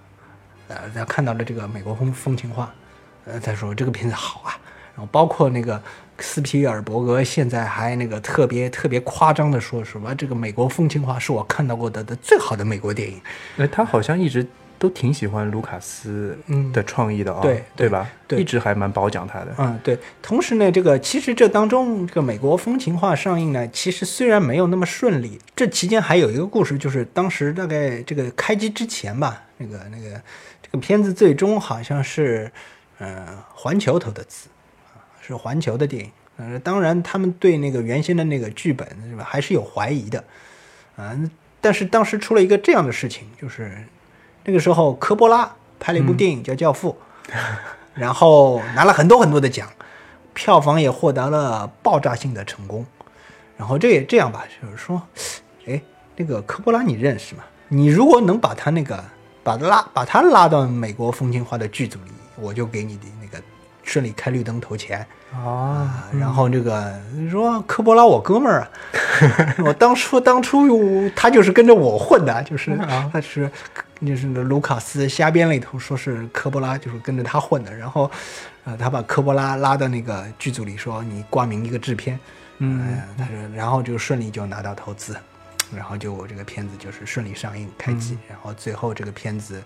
[0.68, 2.72] 呃，他看到了这个美国风风情画，
[3.24, 4.58] 呃，他说这个片子好啊，
[4.94, 5.80] 然后包括那个。
[6.18, 13.20] 斯皮尔伯格现在还那个特别特别夸张的说什么这个美国风情画是我看到过的的最好的美国电影。
[13.56, 14.46] 哎，他好像一直
[14.78, 16.36] 都挺喜欢卢卡斯
[16.72, 18.08] 的创意的啊，对对吧？
[18.28, 19.54] 对，一直还蛮褒奖他的。
[19.58, 19.98] 嗯，对。
[20.20, 30.20] 同时呢，这个其实这当中这个美国风情画上映呢，其实虽然没有那么顺利，这期间还有一个故事，就是当时大概这个开机之前吧，那个那个
[30.62, 32.50] 这个片子最终好像是
[32.98, 34.48] 呃环球投的资。
[35.26, 40.22] 是环球的电影，呃，当然他们对那个原先的那个剧本是吧，还是有怀疑的，
[40.96, 43.76] 嗯，但是当时出了一个这样的事情，就是
[44.44, 46.96] 那个时候科波拉拍了一部电影叫《教父》，
[47.94, 49.68] 然后拿了很多很多的奖，
[50.34, 52.84] 票房也获得了爆炸性的成功。
[53.56, 55.00] 然后这也这样吧，就是说，
[55.66, 55.80] 哎，
[56.16, 57.44] 那个科波拉你认识吗？
[57.68, 59.02] 你如果能把他那个
[59.42, 63.42] 把他拉把他拉到美国风情化的剧组里，我就给你的那个
[63.84, 65.06] 顺利开绿灯投钱。
[65.32, 68.70] 啊，然后这个你说科波拉我哥们儿啊，
[69.66, 73.50] 我当初当初他就是跟着我混的，就是啊他是
[74.06, 78.08] 就是卢卡斯瞎编了一头，说是科波拉就是跟着他混的，然后
[78.62, 82.16] 呃他把科波拉拉到那个剧组里说你挂名一个制片，
[82.58, 85.16] 嗯呃他说然后就顺利就拿到投资，
[85.74, 89.60] 然后就我这个片子就是顺利上映开机，然后最后这个片子。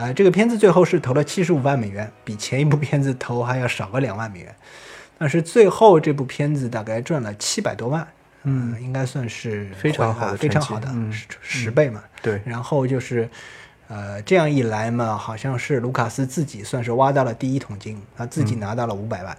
[0.00, 4.56] 呃，这个片子最后是投了七十五万美元，比前一部片子投还要少个两万美元。
[5.18, 8.08] 但是最后这部片子大概赚了七百多万，
[8.44, 12.02] 嗯，应该算是非常好的非常好的十十倍嘛。
[12.22, 13.28] 对，然后就是，
[13.88, 19.36] 呃，这样一来嘛，好像是卢卡斯自己算是挖到了第一桶金，他自己拿到了五百万，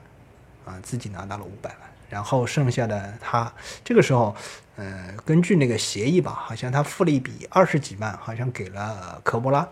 [0.65, 3.52] 啊，自己拿到了五百万，然后剩下的他
[3.84, 4.36] 这个时候，
[4.76, 9.67] 呃，根据那个协议吧，好像他付了一笔二十几万，好像给了科波拉，嗯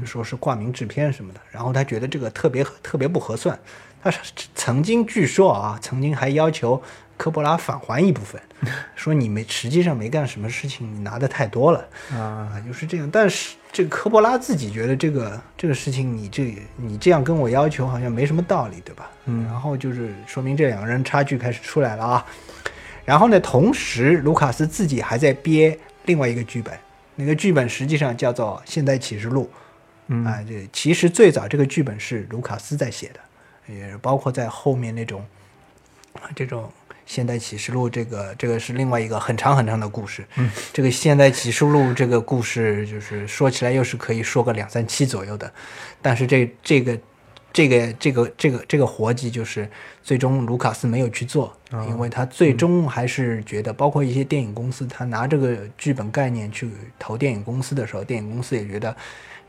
[0.00, 3.58] 就说是挂名制片什么的，然后他觉得这个特别特别不合算，
[4.02, 4.18] 他是
[4.54, 6.82] 曾经据说啊，曾经还要求
[7.16, 8.40] 科波拉返还一部分，
[8.96, 11.86] 说你没实际上没干什么事情，你拿的太多了。
[12.12, 13.08] 啊，啊，就是这样。
[13.12, 19.10] 但是这个科波拉自己觉得这个这个事情，你这你这样跟我要求好像没什么道理，对吧？
[19.26, 22.26] 嗯然后就是说明这两个人差距开始出来了啊。
[23.04, 26.74] 然后呢，同时卢卡斯自己还在憋另外一个剧本，
[27.16, 29.50] 那个剧本实际上叫做《现代启示录》。
[30.08, 35.24] 嗯啊，这其实最早这个剧本是卢卡斯在写的，也包括在后面那种
[36.14, 36.70] 啊这种
[37.06, 40.24] 《现代启示录》这个这个是另外一个很长很长的故事。
[40.36, 45.50] 嗯，这个《现代启示录》这个故事就是说起来又是可以说个两三期左右的，
[46.02, 46.98] 但是这这个
[47.52, 49.70] 这个这个这个这个活计就是
[50.02, 51.56] 最终卢卡斯没有去做，
[51.88, 58.94] 因为他最终还是觉得，包括一些电影公司，他拿这个剧本概念去投电影公司的时候，电影公司也觉得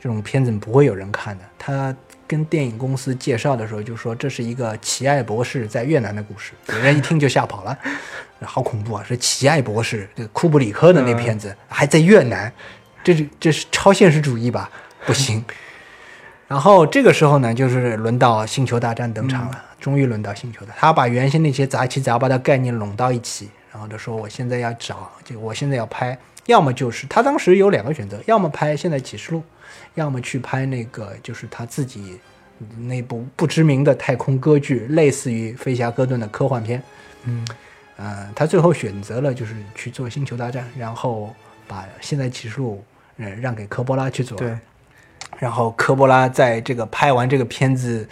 [0.05, 1.43] 这种片子不会有人看的。
[1.57, 1.95] 他
[2.27, 7.75] 跟电影公司介绍的时候就说这是一个奇爱博士在越南的故事，有人一听就吓跑了，
[8.45, 9.03] 好恐怖啊！
[9.03, 12.53] 是奇爱博士，这个库布里克的那片子、还在越南，
[13.03, 14.69] 这是这是超现实主义吧？
[15.07, 15.43] 不行。
[16.47, 20.75] 然后这个时候呢，就是轮到星球大战登场了，终于轮到星球大战。
[20.79, 26.15] 他把原先那些杂七杂八的概念拢到一起，然后就说我现在要找，就我现在要拍，
[26.45, 29.39] 要么就是他当时有两个选择，要么拍《现在启示录》，
[29.95, 32.19] 要么去拍那个就是他自己
[32.77, 36.81] 那部不知名的太空歌剧，类似于《飞侠哥顿》的科幻片。
[37.23, 37.45] 嗯
[37.97, 41.33] 呃，他最后选择了就是去做《星球大战》，然后
[41.65, 42.83] 把《现代启示录》
[43.23, 44.37] 呃让给科波拉去做。
[44.37, 44.57] 对，
[45.39, 48.07] 然后科波拉在这个拍完这个片子，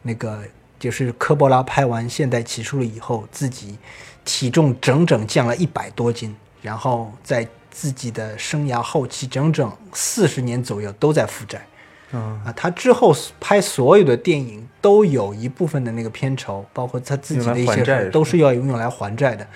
[0.00, 0.42] 那个
[0.78, 3.78] 就是科波拉拍完《现代启示录》以后，自己
[4.24, 7.46] 体重整整降了一百多斤，然后在
[7.78, 11.64] 自己的生涯后期整整四十年左右都在负债。
[12.10, 19.46] 嗯啊，他之后拍所有的电影都有一部分的那个片酬，包括他自己的一些都是要用来还债的，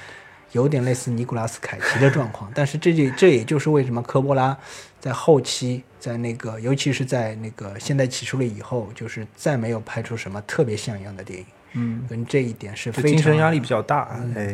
[0.52, 2.48] 有点类似尼古拉斯凯奇的 状况。
[2.54, 4.56] 但是这就这也就是为什么科波拉
[5.00, 14.08] 在后期，在那个尤其是在那个现代启示录以后，就是再没有拍出什么特别像样的电影，嗯，跟这一点是非常就精神压力比较大，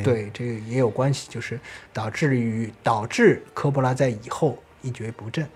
[0.04, 1.58] 对，这个也有关系，就是
[1.92, 5.46] 导致于导致科波拉在以后一蹶不振。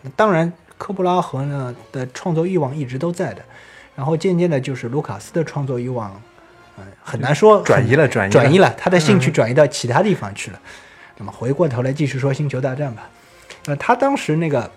[0.00, 3.42] 那当然，科波拉和呢的创作欲望一直都在的，
[3.94, 6.20] 然后渐渐的，就是卢卡斯的创作欲望，
[6.78, 10.60] 嗯、很难说 转移了，转移了，转移了，他的兴趣转移到其他地方去了。
[11.18, 13.08] 那么回过头来继续说《星球大战》吧。
[13.66, 14.68] 呃，他当时那个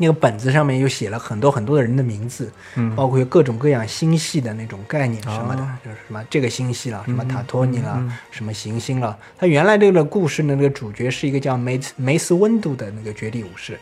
[0.00, 2.94] 那个本子上面又写了很多很多的人的名字，嗯。
[2.96, 5.68] 包括有各种各样星系的那种概念什么的，哦。
[5.84, 8.12] 就是什么这个星系了，什么塔托尼了，嗯嗯。
[8.30, 9.18] 什么行星了。
[9.36, 13.78] 他原来这个故事的，那个主角是一个叫梅梅斯温度的那个绝地武士。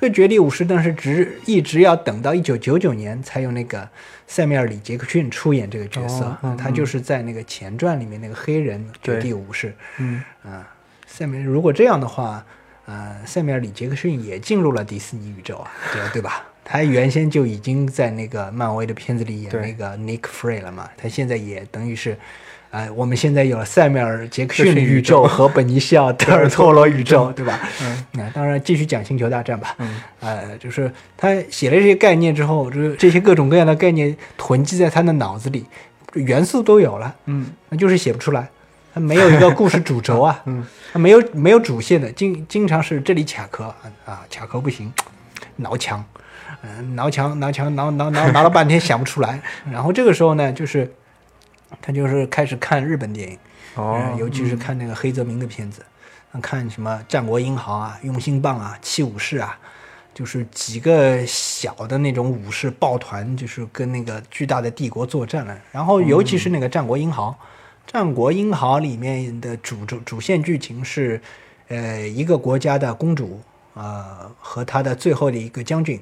[0.00, 3.88] 这个绝地武士，当时直一直要等到一九九九年才有那个
[4.26, 6.36] 塞缪尔·里杰克逊出演这个角色，哦。
[6.42, 9.72] 嗯他就是在那个前传里面那个黑人绝地武士。
[9.98, 10.20] 嗯。
[10.42, 10.68] 啊，
[11.06, 12.44] 塞缪如果这样的话，
[12.86, 16.44] 呃，塞缪尔·里杰克逊也进入了迪士尼宇宙啊，对 对吧？
[16.64, 22.16] 他原先就已经在那个漫威的片子里演那个 Nick Fury 了嘛，他现在也等于是，
[22.70, 27.60] 呃，我们现在有了塞缪尔·杰克逊宇宙和本尼西奥·德尔托罗宇宙， 对吧？
[27.82, 29.74] 嗯，那当然继续讲星球大战吧。
[29.78, 35.66] 嗯，呃，就是他写了这些概念之后，就是这些各种各样的概念囤积在他的脑子里，
[36.14, 38.48] 元素都有了，嗯，那就是写不出来。
[38.94, 44.92] 他没有一个故事主轴啊， 嗯，他没有没有主线的，经经常是这里卡壳啊啊，卡壳不行，
[45.56, 46.04] 挠墙，
[46.62, 49.42] 嗯、挠墙挠墙挠挠挠挠了半天想不出来。
[49.68, 50.94] 然后这个时候呢，就是
[51.82, 53.38] 他就是开始看日本电影，
[53.74, 55.84] 哦嗯，尤其是看那个黑泽明的片子，
[56.40, 59.58] 看什么《战国英豪》啊、《用心棒》啊、《七武士》啊，
[60.14, 65.58] 就是几个小的那种武士抱团，就是跟那个巨大的帝国作战了。
[65.72, 67.30] 然后尤其是那个《战国英豪》，
[67.86, 71.20] 战国英豪》里面的主主主线剧情是，
[71.68, 73.40] 呃，一个国家的公主
[73.74, 76.00] 呃和她的最后的一个将军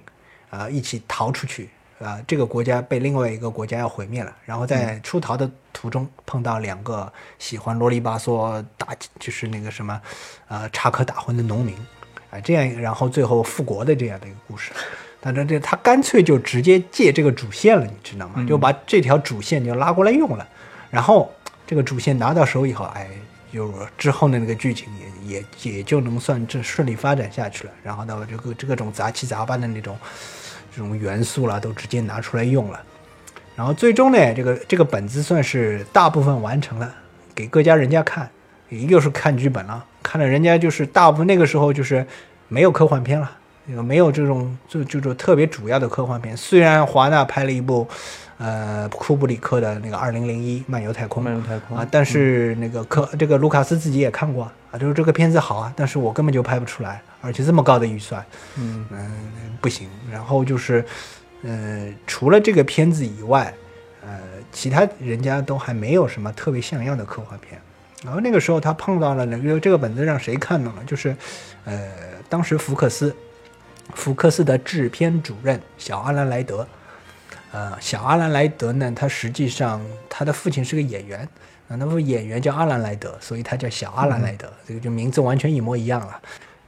[0.51, 1.68] 啊、呃一起逃出去。
[1.99, 8.88] 啊、这个国家被另外一个国家要毁灭了，然后在出逃的途中碰到两个喜欢啰里吧嗦打，
[9.21, 10.01] 就是那个什么，
[10.49, 11.73] 呃，插科打诨的农民，
[12.29, 14.73] 啊、这样，然后最后复国的这样的一个故事。
[15.21, 18.45] 但这这他干脆就直接借这个主线了，你知道吗？
[18.49, 20.49] 就把这条主线就拉过来用了，
[20.90, 21.33] 然后
[21.66, 23.09] 这个主线拿到手以后，哎，
[23.53, 24.88] 就之后的那个剧情
[25.27, 27.72] 也也也就能算这顺利发展下去了。
[27.83, 29.96] 然后到这个这各种杂七杂八的那种
[30.75, 32.81] 这种元素啦，都直接拿出来用了。
[33.55, 36.94] 然后最终呢，这个这个本子算是大部分完成了，
[37.35, 38.29] 给各家人家看，
[38.70, 42.07] 又是看剧本了，看了人家就是大部分那个时候就是
[42.48, 43.31] 没有科幻片了，
[43.83, 46.35] 没有这种就就就特别主要的科幻片。
[46.35, 47.87] 虽然华纳拍了一部，
[48.42, 58.20] 呃，库布里克的那个《二零零一漫游太空》漫游太空啊，但是那个科这个卢卡斯自己也看过啊，就是这个片子好啊，但是我根本就拍不出来，而且这么高的预算，
[58.59, 59.88] 嗯嗯，不行。
[60.11, 60.85] 然后就是，
[61.44, 63.55] 呃，除了这个片子以外，
[64.05, 64.18] 呃，
[64.50, 67.61] 其他人家都还没有什么特别像样的科幻片。
[68.05, 70.83] 然后那个时候他碰到了那个这个本子让谁看到了？
[70.85, 71.14] 就是，
[71.64, 71.88] 呃，
[72.28, 73.14] 当时福克斯，
[73.94, 76.66] 福克斯的制片主任小阿兰莱德。
[77.53, 81.21] 呃，小阿兰莱德呢，他实际上他的父亲是个演员，
[81.69, 86.21] 啊，那部演员叫阿兰莱德，所以他叫小阿兰莱德，这个就名字完全一模一样了。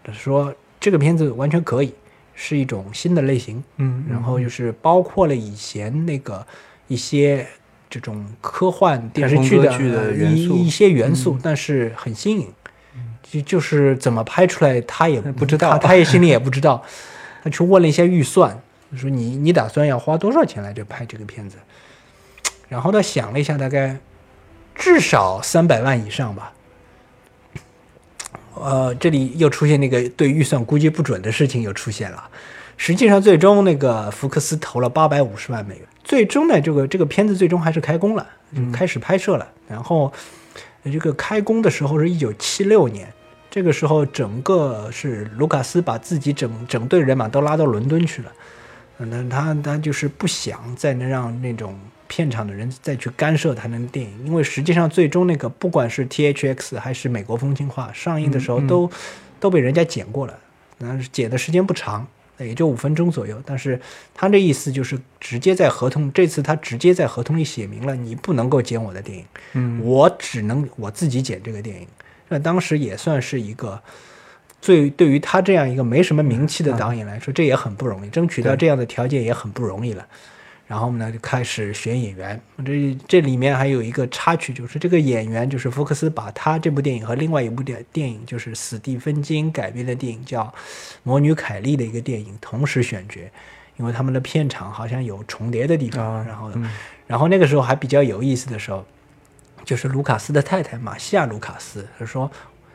[0.07, 1.95] 就是说这个片子完全可以
[2.35, 6.47] 是一种新的类型，嗯，然后就是包括了以前那个
[6.87, 7.47] 一些
[7.89, 12.53] 这种科幻电视剧的一一些元素，但是很新颖。
[13.23, 16.81] 就就是怎么拍出来，他也不知道他他也心里也不知道。
[17.43, 18.57] 他去问了一下预算，
[18.95, 21.59] 就说你你打算要花多少钱来这拍这个片子？
[22.69, 23.99] 然后他想了一下，大概
[24.75, 26.53] 至少三百万以上吧。
[28.55, 32.31] 呃，这里又出现那个对预算估计不准的事情又出现了。
[32.77, 35.85] 实际上，最终那个福克斯投了八百五十万美元。
[36.03, 39.49] 最终呢，这个这个片子最终还是开工了，就开始拍摄了。
[39.69, 40.13] 然后，
[40.85, 43.13] 呃这个开工的时候是一九七六年，
[43.51, 48.33] 这个时候整个是卢卡斯把自己整整队人马都拉到伦敦去了。
[48.99, 58.91] 嗯，那他他就是不想再能让那种片场的人再去干涉他那个电影，因为实际上最终那个不管是 T H X 还是美国风情画上映的时候都、
[59.41, 60.39] 都被人家剪过了，
[60.79, 62.07] 但是剪的时间不长，
[62.39, 63.43] 也就五分钟左右。
[63.45, 63.81] 但是
[64.15, 71.87] 他这意思就是直接在合同，这次他直接在合同里写明了，你不能够剪我的电影，嗯我只能我自己剪这个电影。
[72.29, 73.81] 那当时也算是一个
[74.65, 80.07] 最对于他这样一个没什么名气的导演来说，这也很不容易，争取到这样的条件也很不容易了。
[80.67, 82.41] 然后呢，就开始选演员。
[82.65, 90.45] 这这里面还有一个插曲，就是这个演员就是福克斯把他这部电影和另外一部电电影，就是史蒂芬金改编的电影叫
[91.03, 93.21] 《魔女凯莉》的一个电影同时选角，
[93.77, 96.03] 因为他们的片场好像有重叠的地方。
[96.03, 96.71] 啊然后，嗯
[97.07, 98.83] 然后那个时候还比较有意思的时候，
[99.63, 102.31] 就是卢卡斯的太太马西亚·卢卡斯，他说，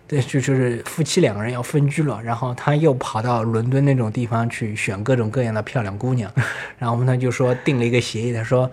[0.09, 6.31] 对，就就是夫妻两个人要分居了，然后他又跑到伦敦那种地方去选各种各样的漂亮姑娘，
[6.79, 8.69] 然后他就说定了一个协议，他说，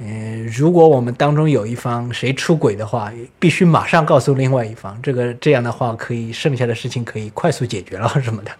[0.00, 8.50] 嗯、如果我们当中有一方谁出轨的话，必须马上告诉另外一方，这个这样的话可以剩下的事情可以快速解决了什么的。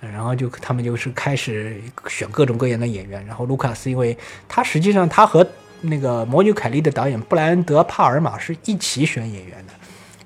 [0.00, 4.16] 然后就他们就是开始选各种各样的演员，然后卢卡斯因为
[4.48, 5.44] 他实际上他和
[5.80, 9.69] 那个《魔女凯莉》的导演布莱恩·德帕尔玛是一起选演员的，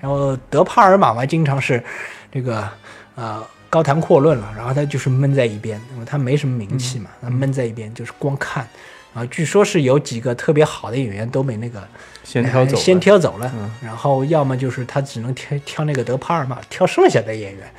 [0.04, 1.82] 然后德帕尔玛嘛经常是
[2.30, 2.68] 这个
[3.14, 8.68] 呃高谈阔论了，然后他就是闷在一边，因为他没什么名气嘛，他闷在一边就是光看，
[9.14, 11.82] 啊据说是有几个特别好的演员都被那个
[12.22, 17.72] 先挑走了，先挑走了，嗯然后要么就是他只能挑挑那个德帕尔玛，挑剩下的演员。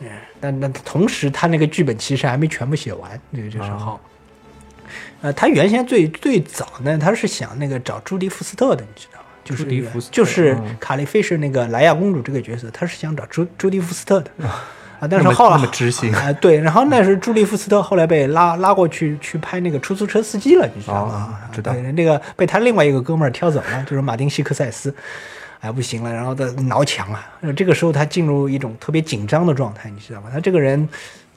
[0.00, 3.98] 嗯，但但同时他那个剧本其实还没全部写完，那个这时候。
[5.22, 9.17] 呃，他原先最最早呢，他是想那个找朱迪福斯特的，你知道吗？
[9.48, 14.30] 就是迪福斯特就是嗯卡莉菲是那个莱亚公主这个角色，他是想找朱朱迪福斯特的
[15.00, 21.38] 啊，但是后来那么知性啊、对，然后那是朱莉福斯特后来被拉拉过去去拍那个出租车司机了，你知道吗？
[21.40, 24.94] 哦知道对，那个被他另外一个哥们儿挑走了，就是马丁西克塞斯。
[25.60, 30.28] 哎不行了，然后他挠墙啊，呃这个时候他进入一种特别紧张的状态，你知道吗？
[30.32, 30.88] 他这个人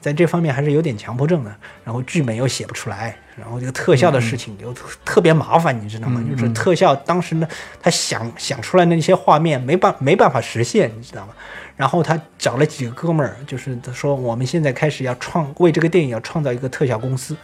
[0.02, 6.20] 在这方面还是有点强迫症的，然后剧本又写不出来，然后这个特效的事情又特特别麻烦，你知道吗？
[6.22, 7.48] 嗯就是特效当时呢，
[7.80, 11.32] 他想想出来的那些画面没办没办法实现，你知道吗？
[11.76, 17.36] 然后他找了几个哥们儿，就是他说我们现在开始要创为这个电影要创造一个特效公司，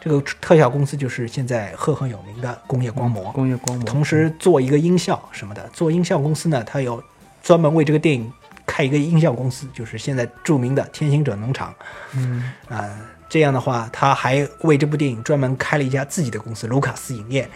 [0.00, 5.68] 这个特效公司就是现在赫赫有名的工业光魔，工业光魔，同时做一个音效什么的。
[5.72, 7.02] 做音效公司呢，它有
[7.42, 8.30] 专门为这个电影
[8.68, 11.74] 开一个音效公司，就是现在著名的天行者农场。
[12.14, 12.84] 嗯啊、
[13.26, 17.48] 这样的话，他还为这部电影专门开了一家自己的公司——卢卡斯影业。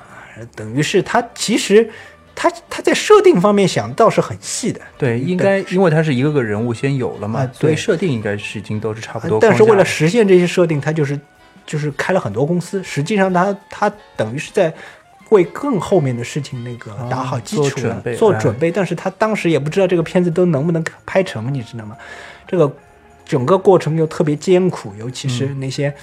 [0.00, 1.88] 啊、等于是他其实
[2.34, 9.38] 他他在设定方面想倒是很细的，对，应该因为他是一个个人物先有了嘛，所以设定应该是已经都是差不多。
[9.40, 11.20] 但是为了实现这些设定，他就是
[11.66, 12.82] 就是开了很多公司。
[12.82, 14.74] 实际上他，他等于是在
[15.30, 18.70] 为更后面的事情那个哦打好基础了，做准备哎做准备。
[18.70, 21.96] 但是他当时也不知道这个片子都能不能拍成，你知道吗？
[22.46, 22.70] 这个
[23.24, 25.94] 整个过程又特别艰苦，尤其是嗯那些、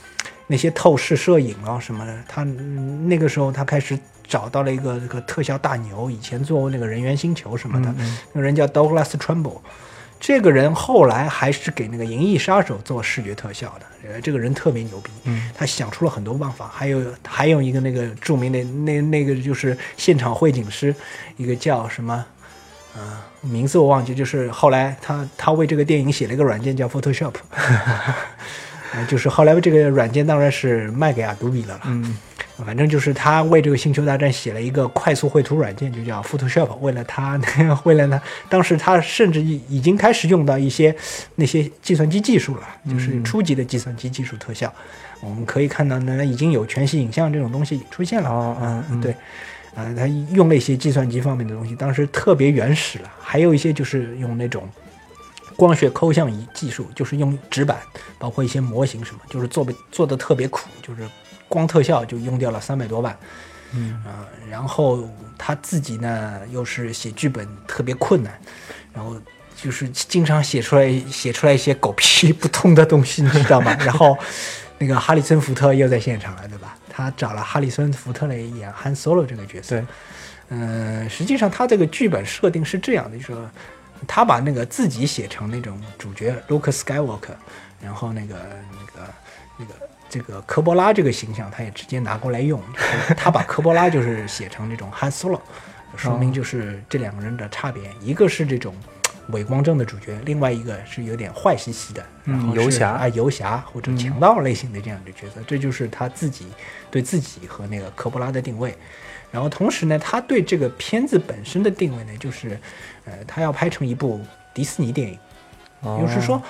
[0.48, 2.18] 那些透视摄影啊什么的。
[2.28, 3.98] 他嗯那个时候他开始
[4.28, 9.60] 找到了一个这个特效大牛，以前做过那个人猿星球什么的，嗯嗯那个人叫 Douglas Trumbull。
[10.22, 15.50] 这个人后来还是给那个《银翼杀手》做视觉特效的，呃，这个人特别牛逼，嗯。
[15.58, 20.94] 他想出了很多办法，还有还有一个那个著名的那那个就是现场绘景师，
[21.38, 22.24] 一个叫什么，
[22.96, 27.34] 呃，名字我忘记，就是后来他他为这个电影写了一个软件叫 Photoshop，
[28.94, 32.16] 呃，就是后来这个软件当然是卖给 Adobe 了了，嗯
[32.66, 36.76] 反正就是他为这个《星球大战》写了一个快速绘图软件，就叫 Photoshop。
[36.78, 37.39] 为了他，
[37.84, 40.95] 为了他，当时他甚至已已经开始用到一些
[41.36, 44.72] 那些计算机技术了，就是初级的计算机技术特效。
[45.22, 48.30] 我们可以看到呢，已经有全息影像这种东西出现了。
[48.30, 49.12] 哦嗯嗯对，
[49.76, 53.12] 啊、他用了一些计算机方面的东西，当时特别原始了。
[53.22, 54.68] 还有一些就是用那种
[55.55, 57.78] 光学抠像仪技术，就是用纸板，
[58.18, 61.01] 包括一些模型什么，就是做的做的特别苦，就是
[61.52, 63.16] 光特效就用掉了三百多万。
[63.74, 68.34] 嗯啊、然后他自己呢又是写剧本特别困难，
[68.93, 69.16] 然后
[69.56, 73.74] 就是经常写出来写出来一些狗屁不通的东西，你知道吗？
[73.86, 74.18] 然后
[74.78, 76.76] 那个哈里森福特又在现场了，对吧？
[76.89, 79.80] 他找了哈里森福特来演汉 Solo 这个角色。
[79.80, 79.86] 对，
[80.49, 83.49] 嗯，实际上他这个剧本设定是这样的，就是说
[84.06, 87.38] 他把那个自己写成那种主角 Luke Skywalker，
[87.82, 89.14] 然后那个那个
[89.58, 89.74] 那个
[90.12, 95.39] 这个科波拉这个形象，他也直接拿过来用，就 是他把科波拉就是写成这种 Han Solo，
[95.95, 98.76] 说明就是这两个人的差别，一个是这种。
[99.28, 106.47] 伪光正的主角，另外一个是有点坏兮兮的，然后游侠啊，游侠或者强盗类型的这样的角色，这就是他自己
[106.89, 108.76] 对自己和那个科波拉的定位。
[109.32, 112.59] 然后同时呢，他对这个片子本身的定位呢，就是，
[113.05, 114.20] 呃，他要拍成一部
[114.53, 115.18] 迪士尼电影，
[115.97, 116.41] 也就是说，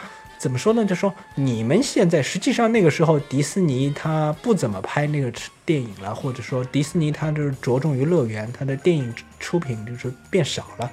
[0.41, 0.83] 怎么说呢？
[0.83, 5.31] 就说你们现在实际上那个时候迪士尼它不怎么拍那个
[5.63, 10.91] 电影了，或者说迪士尼它就是着重于乐园，它的电影出品就是变少了。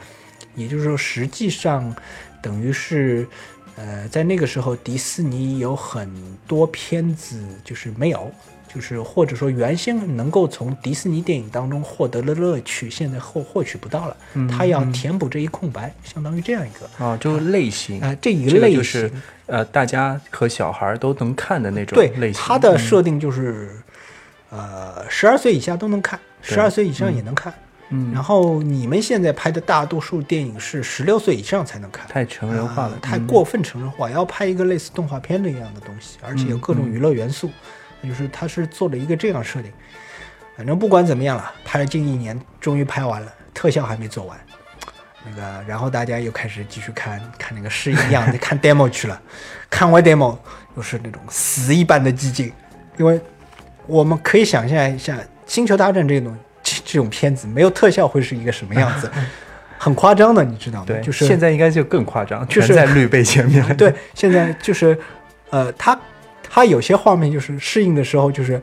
[0.55, 1.97] 也就是说，实际上
[2.43, 3.27] 等于是，
[3.77, 6.13] 呃，在那个时候迪士尼有很
[6.47, 8.31] 多片子就是没有。
[8.73, 14.17] 就是或者说原先能够从迪士尼电影当中获得的乐趣，现在获获取不到了。
[14.49, 19.11] 他要填补这一空白，相当于这样一个啊，就是类型啊、这一个类就是
[19.47, 22.43] 呃，大家和小孩都能看的那种对类型。
[22.43, 23.71] 它的嗯设定就是，
[24.51, 27.53] 呃，十二岁以下都能看，对十二岁以上也能看。
[27.91, 37.51] 嗯，然后你们现在拍的大多数电影是十六岁以上才能看，太成人化了啊，太嗯过分成人化，要拍一个类似动画片的一样的东西，而且有各种娱乐元素，
[38.03, 39.73] 就是他是做了一个这样设定。
[40.57, 44.37] 反正不管怎么样了，拍了近一年，终于拍完了，特效还没做完。
[45.25, 49.21] 那个，然后大家又开始继续看看那个试音样， 看 demo 去了。
[49.69, 50.37] 看完 demo
[50.77, 52.53] 又是那种死一般的寂静，
[52.97, 53.21] 因为
[53.87, 59.11] 我们可以想象一下《星球大战》这种这这种片子，没有特效会是一个什么样子，
[59.79, 60.85] 很夸张的，你知道吗？
[60.87, 63.75] 对，就是现在应该就更夸张，就是全在绿背前面了。
[63.77, 64.99] 对，现在就是，
[65.51, 65.99] 呃，它
[66.49, 68.61] 它有些画面就是适应的时候，就是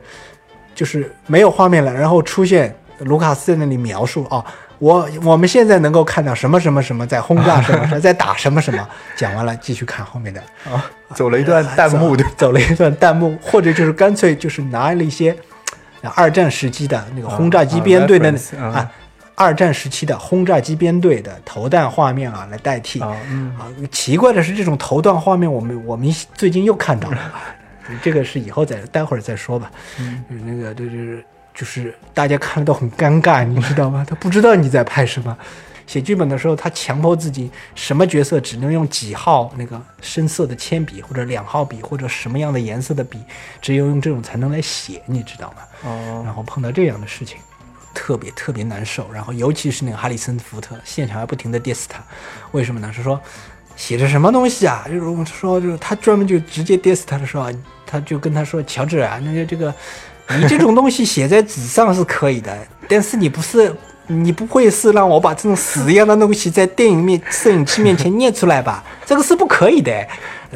[0.74, 4.44] 就是没有画面了，然后出现卢卡斯在那里描述啊，
[4.80, 10.42] 我我们现在能够看到什么什么什么在轰炸什么什么， 在打什么什么，讲完了继续看后面的。
[10.70, 12.16] 啊，走了一段弹幕。
[12.16, 15.32] 的走走了一段弹幕，或者就是干脆就是拿了一些
[16.02, 18.90] 啊二战时期的那个轰炸机编队的啊。
[19.38, 23.02] 二战时期的轰炸机编队的投弹画面啊，来代替。
[23.02, 27.18] 啊，嗯，啊，奇怪的是，这种投弹画面我们我们最近又看到了，
[28.02, 29.72] 这个是以后再待会儿再说吧。
[30.00, 34.06] 嗯，那个就是就是大家看了都很尴尬，你知道吗？
[34.08, 35.38] 他不知道你在拍什么。
[35.88, 43.20] 写剧本的时候，他强迫自己什么角色只能用几号那个深色的铅笔，或者两号笔，或者什么样的颜色的笔，
[43.62, 45.58] 只有用这种才能来写，你知道吗？
[45.84, 47.38] 哦，然后碰到这样的事情，
[47.94, 49.08] 特别特别难受。
[49.14, 52.04] 然后尤其是那个哈里森福特，现场还不停的 diss 他，
[52.52, 52.92] 为什么呢？
[52.92, 53.22] 是说
[53.76, 54.86] 写着什么东西啊？
[54.88, 57.52] 就是我们说，就是他专门就直接 diss 他的时候啊，
[57.86, 59.74] 他就跟他说：“乔治啊，那个这个
[60.40, 62.58] 你这种东西写在纸上是可以的，
[62.88, 63.74] 但是你不是。”
[64.08, 68.84] 你不会是让我把这种屎一样的东西在电影面、摄影机面前念出来吧？
[69.04, 69.92] 这个是不可以的。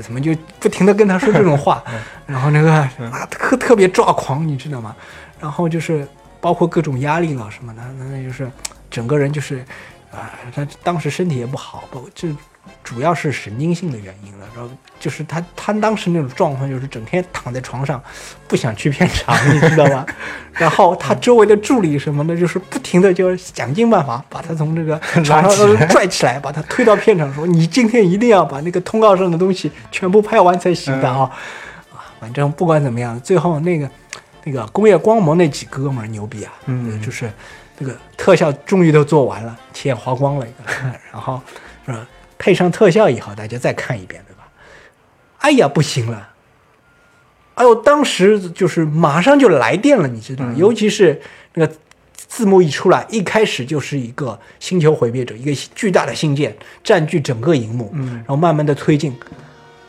[0.03, 1.83] 怎么就不停的跟他说这种话？
[2.27, 4.95] 然后那个啊，特特别抓狂，你知道吗？
[5.39, 6.07] 然后就是
[6.39, 8.47] 包括各种压力了什么的，那那就是
[8.91, 9.65] 整个人就是
[10.11, 12.29] 啊，他当时身体也不好，不就。
[12.83, 14.69] 主要是神经性的原因了，然后
[14.99, 18.01] 就是他他当时那种状况，就是整天躺在床上，
[18.47, 20.05] 不想去片场， 你知道吧？
[20.53, 31.31] 然后他周围的助理什么的，就是不停的就想尽办法把他从这个 床上拽起来，把他推到片场，说你今天一定要把那个通告上的东西全部拍完才行的啊！
[31.93, 33.89] 啊，反正不管怎么样，最后那个
[34.43, 37.31] 那个工业光魔那几哥们牛逼啊，嗯，就是
[37.77, 40.73] 那个特效终于都做完了，钱花光了一个，
[41.13, 41.41] 然后
[41.85, 42.05] 是吧？
[42.37, 44.38] 配上特效以后，大家再看一遍，对吧？
[45.39, 46.29] 哎呀，不行了！
[47.55, 50.53] 哎呦，当时就是马上就来电了，你知道吗？
[50.55, 51.21] 尤其是
[51.55, 51.73] 那个
[52.15, 59.13] 字幕一出来，一开始就是一个星球毁灭者，一个巨大的星舰占据整个荧幕，嗯，然后慢慢的推进，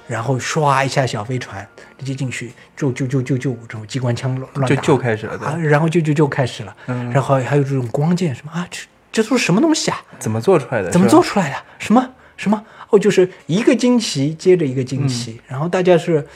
[0.09, 1.65] 然后唰一下小飞船
[1.99, 8.81] 直接进去，就就就就就这种机关枪乱就就开始了，啊，然后就就就开始了，嗯，然后还有这种光剑什么啊，这
[9.13, 10.03] 这都是什么东西啊？
[10.19, 10.91] 怎么做出来的？
[10.91, 11.57] 怎么做出来的？
[11.79, 12.11] 什么？
[12.37, 12.65] 什么？
[12.91, 16.27] 哦，就是一个惊奇接着一个惊奇，然后大家是，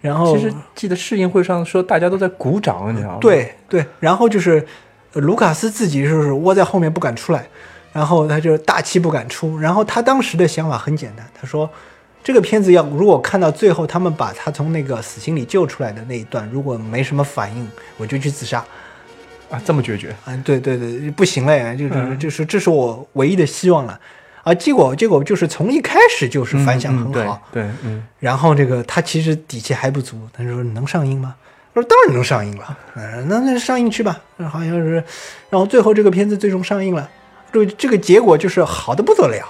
[0.00, 3.18] 然后其实记得试映会上说大家都在鼓掌，你知道吗？
[3.20, 4.64] 对对，然后就是
[5.14, 7.46] 卢卡斯自己就是窝在后面不敢出来，
[7.92, 11.68] 然后他就大气不敢出，然后他当时的想法很简单，他说
[12.22, 17.66] 这个片子要如果看到最后他们把他从那个死刑里救出来的那一段，如果没什么反应，
[17.96, 18.62] 我就去自杀
[19.48, 20.36] 啊，这么决绝啊？
[20.44, 23.98] 对对对，不行了呀，就是就是这是我唯一的希望了。
[24.46, 31.34] 啊，结果结果就是从一开始就是反响很好，对，嗯，然后这个他其实底气还不足，他说能上映吗？
[31.74, 35.02] 他说当然能上映了，嗯，那那上映去吧，好像是，
[35.50, 37.10] 然后最后这个片子最终上映了，
[37.50, 39.44] 对这个结果就是好的不得了，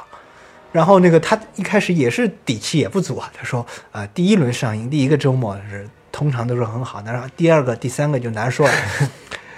[0.73, 8.75] 然后那个他一开始也是底气也不足啊，他说啊，第一轮上映第一个周末是通常都是很好的，然后第二个第三个就难说了。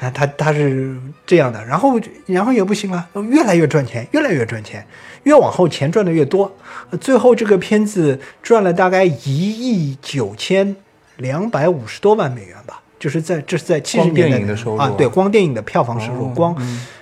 [0.01, 4.87] 那他他是这样的，然后然后也不行了，越来越赚钱，越来越赚钱，
[5.29, 6.51] 越往后钱赚的越多，
[6.99, 10.75] 最后这个片子赚了大概一亿九千
[11.19, 16.57] 两百五十多万美元吧，就是在这是在七十年代的收入啊，对，光电影的票房收入，光，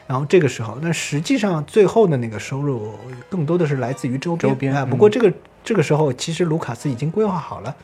[0.08, 2.94] 然后这个时候，那实际上最后的那个收入
[3.30, 7.76] 更多的是来自于周边周边啊，不过这个这个时候其实卢卡斯已经规划好了。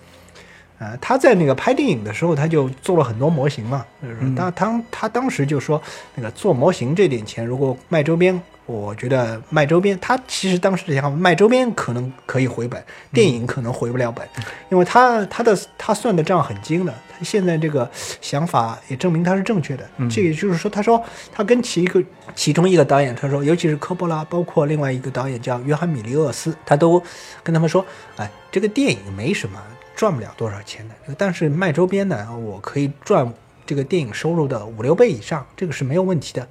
[0.79, 3.87] 呃，他在那个拍电影的时候，他就做了很多模型嘛。
[4.03, 5.81] 就是他他他当时就说，
[6.17, 12.83] 那个做模型这点钱，如果卖周边，我觉得卖周边，他其实当时的想法，卖周边可能可以回本，
[13.13, 14.27] 电影可能回不了本，
[14.71, 16.95] 因为他他的他算的账很精的。
[17.11, 17.91] 他现在这个
[18.21, 19.89] 想法也证明他是正确的。
[20.11, 21.03] 这也就是说，他说
[21.33, 22.03] 他跟其一个
[22.35, 27.03] 其中一个导演，他说，尤其是科波拉，包括另外一个导演叫约翰米利厄斯，他都
[27.43, 27.85] 跟他们说，
[28.17, 29.61] 哎，这个电影没什么。
[29.95, 33.31] 赚不了多少钱的，但是卖周边呢，我可以赚
[33.67, 36.49] 这个电影收入的五六倍以上，这个是没有问题的。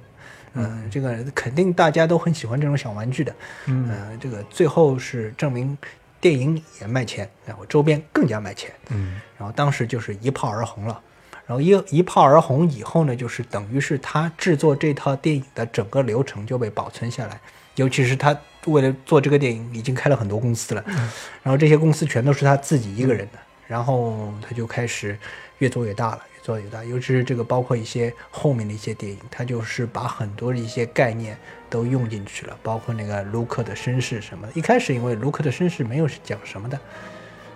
[0.54, 3.34] 嗯，这个肯定大家都很喜欢这种小玩具的。
[3.66, 5.76] 嗯，这个最后是证明
[6.20, 8.70] 电影也卖钱，然后周边更加卖钱。
[8.90, 11.00] 嗯，然后当时就是一炮而红了，
[11.46, 17.40] 然后一一炮而红以后呢，就是等于是他制作这套电影的整个流程就被保存下来，
[17.76, 18.36] 尤其是他。
[18.66, 20.94] 为了做这个电影，已经开了很多公司了，嗯
[21.42, 25.18] 然后这些公司全都是他自己一个人的，然后他就开始
[25.58, 26.84] 越做越大了，越做越大。
[26.84, 31.38] 尤其是这个，包括一些后面的一些电影，他就是把很多的一些概念
[31.70, 34.52] 都用进去了，包括那个卢克的身世什么的。
[34.54, 36.78] 一开始因为卢克的身世没有讲什么的，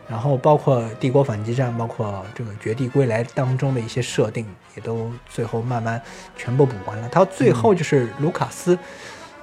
[0.09, 6.01] 然后包括帝国反击战，包括这个绝地归来当中的一些设定，也都最后慢慢
[6.37, 7.09] 全部补完了。
[7.09, 8.78] 到最后就是卢卡斯，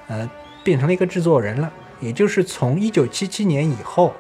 [0.07, 0.29] 呃。
[0.63, 1.69] 变成了一个制作人了，
[1.99, 4.13] 也就是从一九七七年以后，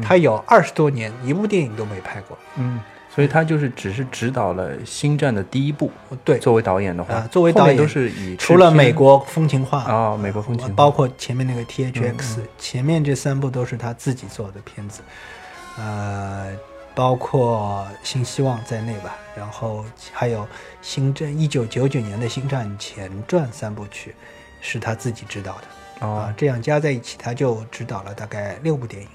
[0.00, 2.38] 他有二十多年一部电影都没拍过。
[2.54, 2.80] 嗯，
[3.14, 5.90] 所以他就是只是指导了《星战》的第一部。
[6.24, 15.02] 对，作为导演的话，作为导演都是以除了美国风情画啊，美国风情，包括前面那个 T H X，前面这三部都是他自己做的片子，
[15.76, 16.52] 呃，
[16.94, 20.42] 包括《新希望》在内吧，然后还有
[20.80, 24.14] 《星战》一九九九年的《星战前传》三部曲。
[24.62, 29.08] 是他自己指导的，哦啊，这样加在一起，他就指导了大概六部电影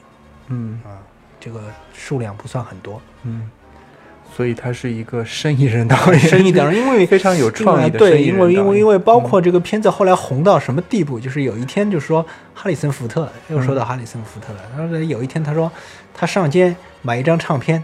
[0.47, 0.97] 嗯啊，
[1.39, 1.61] 这个
[1.93, 2.99] 数量不算很多。
[3.21, 3.47] 嗯，
[4.35, 15.71] 所以他是一个生意人导演，生意当然，因为 非常有创意的对，因为因为因为包括这个片子后来红到什么地步，就是有一天就说哈里森福特又说到哈里森福特了，他说有一天他说
[16.13, 17.83] 他上街买一张唱片。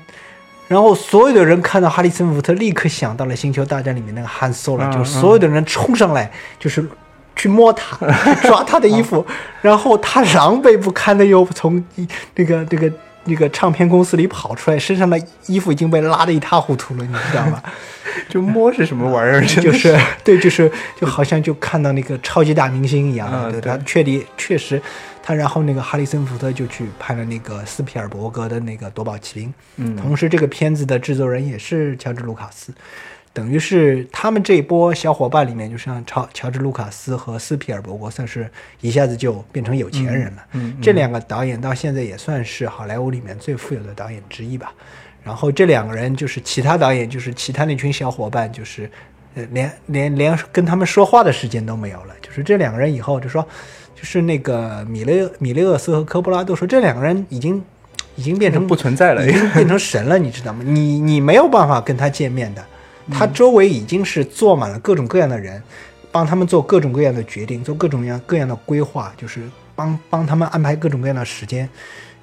[0.67, 4.91] 然后所有的人看到哈里森福特，立刻想到了《星球大战》里面那个汉 Solo，、嗯。
[4.93, 6.87] 就是所有的人冲上来，就是
[7.35, 9.25] 去摸他，去抓他的衣服，
[9.61, 12.89] 然后他狼狈不堪的又从一那个那个
[13.25, 17.61] 那个唱片公司里跑出来，身上的衣服已经被拉得一塌糊涂了，你知道吗？
[18.27, 19.45] 就摸是什么玩意儿？
[19.45, 20.69] 就是 对，就是
[20.99, 24.81] 就好像就看到那个超级大明星一样对他对确定确实，
[25.23, 32.73] 他然后那个哈里森福特就去拍了那个斯皮尔伯格的那个《夺宝奇兵》，嗯同时这个片子的制作人也是乔治卢卡斯，
[33.33, 38.49] 等于是他们这一波小伙伴里面，就像乔乔治卢卡斯和斯皮尔伯格，算是
[38.81, 40.43] 一下子就变成有钱人了。
[40.51, 44.73] 嗯嗯这两个导演到现在也算是好莱坞里面最富有的导演之一吧。
[45.23, 48.89] 然后这两个人就是其他导演，就是其他那群小伙伴，就是
[49.35, 52.15] 呃连连连跟他们说话的时间都没有了。
[52.21, 53.47] 就是这两个人以后就说，
[53.95, 57.63] 就是那个米勒米勒厄斯和科波拉都说，这两个人已经
[58.15, 60.63] 已经变成不存在了已经变成神了，你知道吗？
[60.65, 62.65] 你你没有办法跟他见面的，
[63.09, 65.61] 他周围已经是坐满了各种各样的人，
[66.11, 69.41] 帮他们做各种各样的决定，做各种各样各样的规划，就是
[69.75, 71.67] 帮帮他们安排各种各样的时间。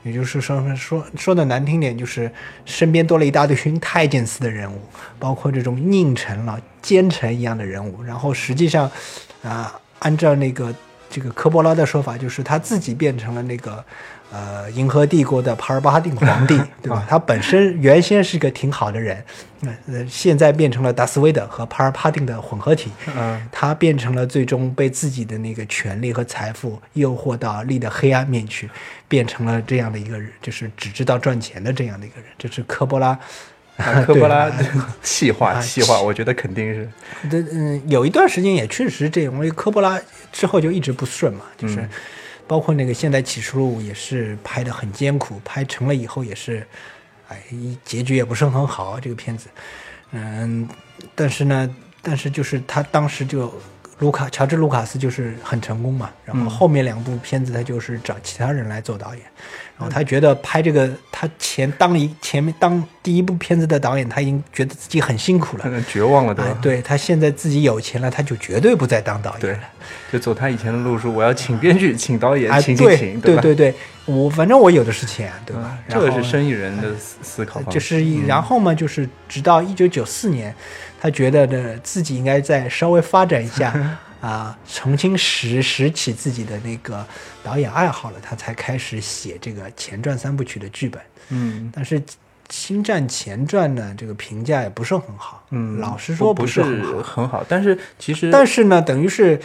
[0.04, 2.30] 也就是说说说的难听点，就是
[2.64, 4.80] 身边多了一大堆群 太监似的人物，
[5.18, 8.02] 包括这种佞臣了、奸臣一样的人物。
[8.02, 8.90] 然后实际上，
[9.42, 10.72] 啊、按照那个
[11.10, 13.84] 这个科波拉的说法，就是他自己变成了那个
[14.30, 17.04] 呃银河帝国的帕尔巴丁皇帝， 对吧？
[17.08, 19.24] 他本身原先是个挺好的人，
[19.86, 22.90] 呃，现在变成了达斯维德和帕尔帕丁的混合体。
[23.16, 28.68] 嗯他变成了最终被自己的那个权力和财富诱惑到力的黑暗面去，
[29.08, 32.30] 变成了这样的一个人，就是只知道赚钱的这样的一个人。
[32.38, 33.18] 这是科波拉，
[33.78, 34.66] 啊 科波拉对
[35.02, 36.84] 气化啊气化，我觉得肯定是
[37.28, 39.98] 的嗯，有一段时间也确实这样，因为科波拉
[40.30, 41.88] 之后就一直不顺嘛，就是嗯
[42.48, 46.66] 包括那个《现代启示录》也是拍得很艰苦，拍成了以后也是，
[47.28, 47.40] 哎，
[47.84, 49.48] 结局也不是很好，这个片子，
[50.12, 50.66] 嗯，
[51.14, 53.52] 但是呢，但是就是他当时就
[53.98, 59.22] 卢卡乔治卢卡斯就是很成功嘛，然后嗯后面两部片子他就是找其他人来做导演，
[59.76, 69.60] 然后他觉得拍这个他前当一前面当第一部片子的导演，他已经觉得自己很辛苦了绝望了，对哎？，对他现在自己有钱了，他就绝对不再当导演对了。
[70.12, 73.22] 就走他以前的路数，我要请编剧，请导演，哎，请请对请，吧？
[73.24, 73.74] 对对对，
[74.08, 75.76] 我反正我有的是钱，对吧？
[75.76, 80.54] 嗯这个是生意人的思思考方式，就是，然后嘛，就是直到一九九四年，
[80.98, 87.06] 他觉得呢自己应该再稍微发展一下 啊，重新拾拾起自己的那个
[87.42, 91.00] 导演爱好了，他才开始写这个前传三部曲的剧本。
[91.28, 92.00] 嗯但是
[92.48, 97.02] 《星战前传》呢，这个评价也不是很好，嗯，老实说不是很好。
[97.02, 99.38] 很好，但是其实但是呢，等于是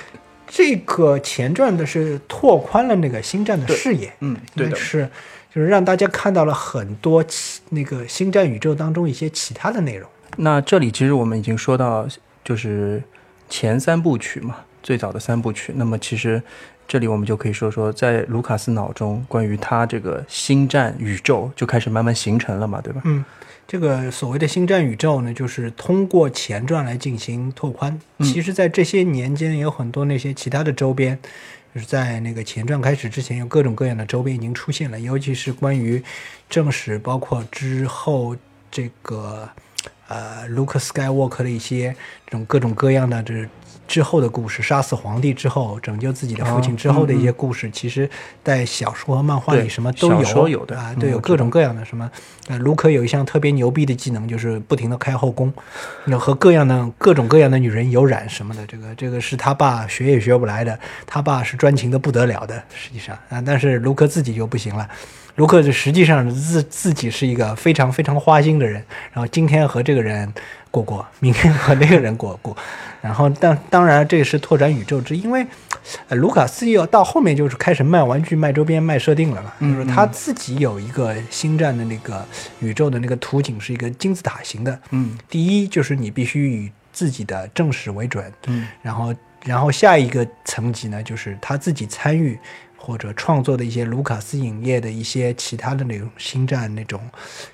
[0.48, 5.10] 这个前传的是拓宽了那个星战的视野，嗯对的，是
[5.54, 10.10] 就是让大家看到了很多其那个星战宇宙当中一些其他的内容。
[10.38, 12.08] 那这里其实我们已经说到，
[12.44, 13.02] 就是
[13.50, 15.74] 前三部曲嘛，最早的三部曲。
[15.76, 16.41] 那么其实
[16.88, 23.02] 这里我们就可以说说，在卢卡斯脑中，关于他这个星战宇宙就开始慢慢形成了嘛，对吧？
[23.06, 23.24] 嗯，
[23.68, 27.99] 这个所谓的星战宇宙呢，就是通过前传来进行拓宽。
[28.18, 31.18] 嗯其实，在这些年间，有很多那些其他的周边，
[31.74, 36.03] 就是在那个前传开始之前，有各种各样的周边已经出现了，尤其是关于
[36.49, 38.36] 正史，包括之后
[38.70, 39.49] 这个
[40.07, 41.95] 呃卢克斯盖沃克的一些
[42.26, 43.47] 这种各种各样的这。
[43.94, 48.10] 之后的故事，杀死皇帝之后，拯救自己的父亲之后的一些故事，其实，
[48.44, 52.10] 在小说和漫画里什么都有，有的啊，对，有各种各样的什么，
[52.48, 55.54] 呃，卢克有一项特别牛逼的技能，就是不停的开后宫，
[56.06, 64.89] 那和各样的各种各样的女人有染什么的，这个这个是他爸学也学不来的，他爸是专情的不得了的，实际上啊，但是卢克自己就不行了。
[65.36, 70.32] 卢克实际上自自己是一个非常非常花心的人，然后今天和这个人
[70.74, 72.57] 过过， 明天和那个人过过，
[72.99, 75.45] 然后但当然这是拓展宇宙之，因为
[76.09, 82.26] 呃卢卡斯要到后面就是开始卖玩具、卖周边、卖设定了嘛，嗯就是他自己有一个星战的那个
[82.59, 85.15] 宇宙的那个图景是一个金字塔型的，嗯。
[85.30, 88.67] 第一就是你必须以自己的正史为准，嗯。
[88.82, 89.13] 然后
[89.45, 92.39] 然后下一个层级呢，就是他自己参与
[92.86, 96.99] 或者创作的一些卢卡斯影业的一些其他的那种星战那种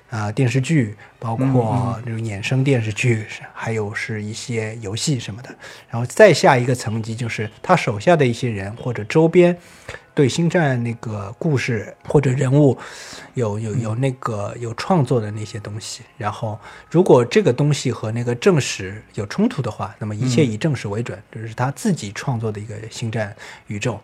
[0.08, 3.24] 啊、电视剧，包括那种衍生电视剧，
[3.54, 5.48] 还有是一些游戏什么的。
[5.88, 9.56] 然后再下一个层级就是他手下的一些人或者周边
[10.12, 12.76] 对星战那个故事或者人物
[13.34, 16.02] 有有有那个有创作的那些东西。
[16.18, 16.58] 然后
[16.90, 23.32] 如果这个东西和那个正史有冲突的话，那么一切以正史为准，这是他自己创作的一个星战
[23.68, 24.00] 宇宙。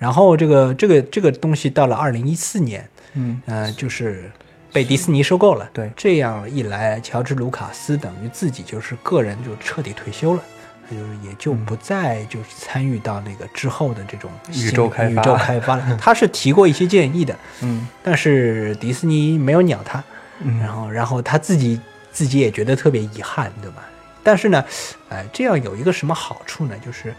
[0.00, 4.28] 然后这个这个这个东西到了二零一四年，嗯呃，就是
[4.72, 5.68] 被迪士尼收购了。
[5.72, 10.42] 对这样一来，乔治·卢卡斯等于自己就是个人就彻底退休了，
[10.88, 15.98] 他就是也就不再就是参与到那个之后的这种宇宙开发宇宙开发了。
[16.00, 20.02] 他是提过一些建议的，嗯但是迪士尼没有鸟他，
[20.40, 21.78] 嗯然后然后他自己
[22.10, 23.84] 自己也觉得特别遗憾，对吧？
[24.22, 24.64] 但是呢，
[25.08, 26.74] 哎，这样有一个什么好处呢？
[26.84, 27.14] 就是，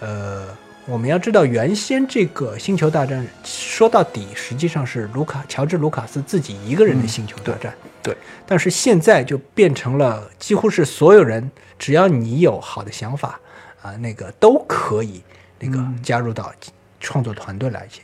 [0.00, 0.48] 呃，
[0.88, 7.74] 我们要知道，原先这个《星球大战》说到底实际上是卢卡乔治·卢卡斯自己一个人的星球大战，
[8.04, 8.16] 对，
[8.46, 13.40] 但是现在就变成了几乎是所有人，只要你有好的想法
[13.82, 15.20] 啊，那个都可以
[15.58, 16.52] 那个加入到
[17.00, 18.02] 创作团队来去。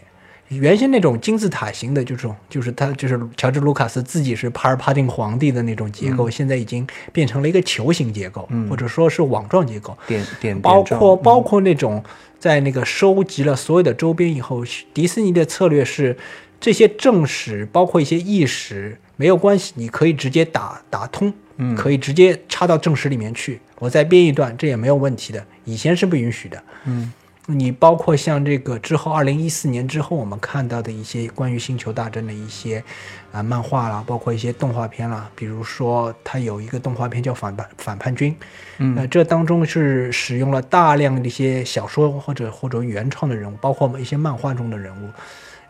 [0.48, 9.96] 原先那种金字塔型的这种，就是他就是乔治·卢卡斯自己是帕尔帕丁皇帝的那种结构，现在已经变成了一个球形结构，或者说是网状结构。
[10.08, 12.04] 点点包括包括那种
[12.42, 16.16] 在那个收集了所有的周边以后，迪士尼的策略是
[16.60, 25.46] 这些正史，包括一些异史没有关系，你可以直接打打通，嗯可以直接插到正史里面去，我再编一段，这也没有问题的。
[25.64, 26.60] 以前是不允许的。
[26.86, 27.12] 嗯
[27.58, 32.82] 你包括像这个之后，二零一四年之后，我们看到的一些关于星球大战的一些
[33.30, 38.34] 啊、漫画啦，包括一些动画片啦，比如说它有一个动画片叫反叛反叛军，
[38.78, 38.94] 嗯。
[38.94, 45.08] 那这当中是使用了大量的一些小说或者或者原创的人物，包括我们一些漫画中的人物，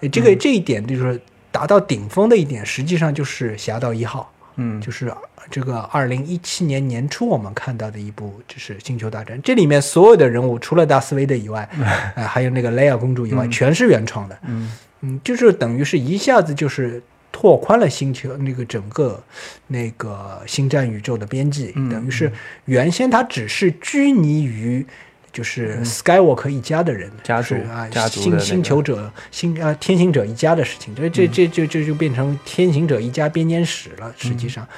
[0.01, 0.24] 呃，这嗯。
[0.24, 1.20] 个、这一点就是
[1.51, 4.33] 达到顶峰的一点，实际上就是《侠盗一号》。
[4.57, 5.13] 嗯就是
[5.51, 9.39] 这个二零一七年年初我们看到的一部，就是《星球大战》。
[9.43, 11.69] 这里面所有的人物，除了达斯维德以外，
[12.15, 14.39] 呃，还有那个莱娅公主以外，全是原创的。
[14.47, 19.23] 嗯嗯，就是等于是一下子就是拓宽了星球那个整个
[19.67, 22.33] 那个星战宇宙的边际，嗯等于是
[22.67, 24.87] 原先它只是拘泥于。
[25.33, 34.14] 就是 Skywalker 一家的人，嗯家族啊，星星球者、星啊天行者一家的事情，这这这这这就变成天行者一家编年史了。
[34.18, 34.68] 实际上，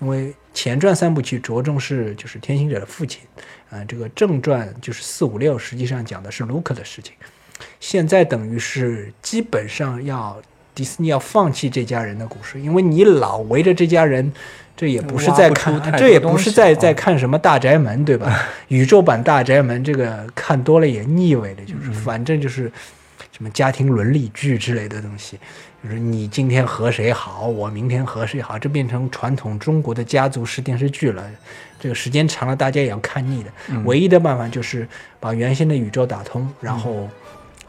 [0.00, 3.22] 因为前传三部曲着重是就是天行者的父亲，
[3.70, 7.12] 啊、这个正传就是四五六，实际上讲的是卢克的事情。
[7.80, 10.40] 现在等于是基本上要
[10.74, 14.32] 迪士尼要放弃这家人的故事，因为你老围着这家人，
[14.76, 18.46] 这也不是在看这也不是在在看什么大宅门，对吧？
[18.68, 22.70] 宇宙版大宅门这个看多了也腻味的，嗯就是反正就是
[23.30, 25.38] 什么家庭伦理剧之类的东西，
[25.82, 31.24] 就是你今天和谁好，我明天和谁好，这变成传统中国的家族式电视剧了。
[31.78, 33.50] 这个时间长了，大家也要看腻的。
[33.68, 34.88] 嗯唯一的办法就是
[35.20, 37.08] 把原先的宇宙打通，然后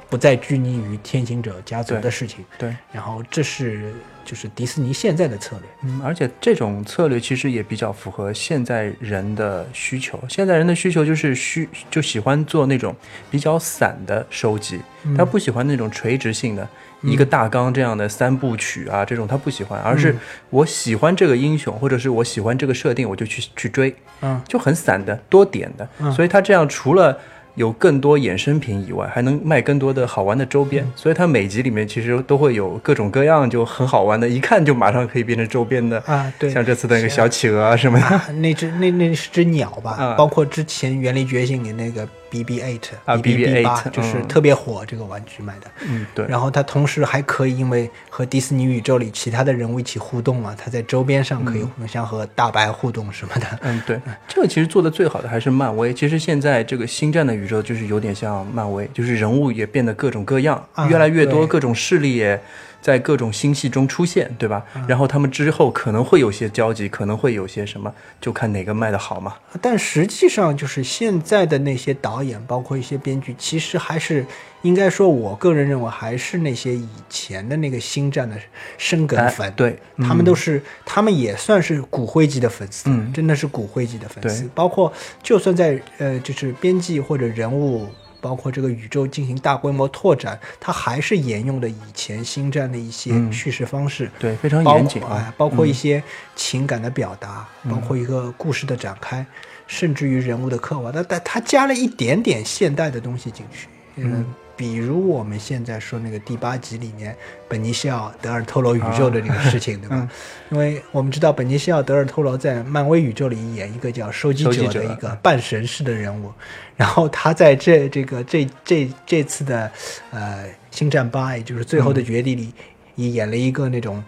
[0.09, 2.45] 不再拘泥于天行者家族的事情。
[2.57, 3.93] 对，然后这是
[4.25, 5.69] 就是迪士尼现在的策略。
[5.83, 10.19] 嗯，而且这种策略其实也比较符合现在人的需求。
[10.27, 12.93] 现在人的需求就是需就喜欢做那种
[13.31, 14.79] 比较散的收集，
[15.15, 16.67] 他不喜欢那种垂直性的、
[17.03, 20.15] 一个大纲这样的三部曲啊，这种他不喜欢，而是
[20.49, 26.11] 我喜欢这个英雄，或者是我喜欢这个设定，我就去去追，嗯，就很散的、多点的。
[26.11, 27.17] 所以他这样除了
[27.55, 36.49] 有更多衍生品以外，还能卖更多的好玩的周边，所以它每集里面其实都会有各种各样就很好玩的，一看就马上可以变成周边的啊对。
[36.49, 39.91] 像这次的那个小企鹅啊什么的，啊，那只那那是只鸟吧？
[39.91, 40.13] 啊。
[40.15, 42.07] 包括之前《原力觉醒》里那个
[42.43, 45.71] BB Eight 啊 BB 八 BB-8 就是嗯特别火这个玩具卖的。
[45.87, 53.59] 嗯，对，然后它同时还可以因为和迪士尼宇宙里其他的人物一起互动嘛，它在周边上可以互动，像和大白互动什么的。
[53.61, 55.93] 嗯，对，这个其实做的最好的还是漫威。
[55.93, 62.39] 其实现在这个星战的宇宙就是有点像漫威，就是人物也变得各种各样，啊越来越多，各种势力也
[62.85, 64.63] 在各种星系中出现，对吧？
[64.75, 69.33] 啊然后他们之后可能会有些交集，可能会有些什么，就看哪个卖的好嘛。
[69.59, 74.23] 但实际上，就是现在的那些导演，包括一些编剧，其实还是
[74.61, 78.37] 应该说，我个人认为还是那些以前的那个星战的
[78.77, 79.51] 生梗哎粉。
[79.55, 84.47] 对他们都是，他们也算是骨灰级的粉丝，嗯真的是骨灰级的粉丝。
[84.53, 87.89] 包括就算在呃，就是编辑或者人物。
[88.25, 93.31] 包括这个宇宙进行大规模拓展，它还是沿用了以前星战的一些嗯。
[93.31, 95.31] 叙事方式，对，非常严谨啊。
[95.37, 96.01] 包括一些
[96.35, 99.23] 情感的表达，包括一个故事的展开，
[99.67, 103.67] 甚至于人物的刻画，但但它加了一点点现代的东西进去，
[103.97, 107.15] 嗯，比如我们现在说那个第八集里面
[107.47, 110.09] 本尼西奥德尔托罗宇宙的这个事情， 对吧？
[110.49, 116.31] 因为我们知道本尼西奥德尔托罗在漫威宇宙里演一个叫收集者的一个半神式的人物，
[116.75, 119.71] 然后他在这这个这这这次的
[120.11, 122.53] 呃星战八，也就是最后的绝地里，
[122.95, 124.03] 也演了一个那种。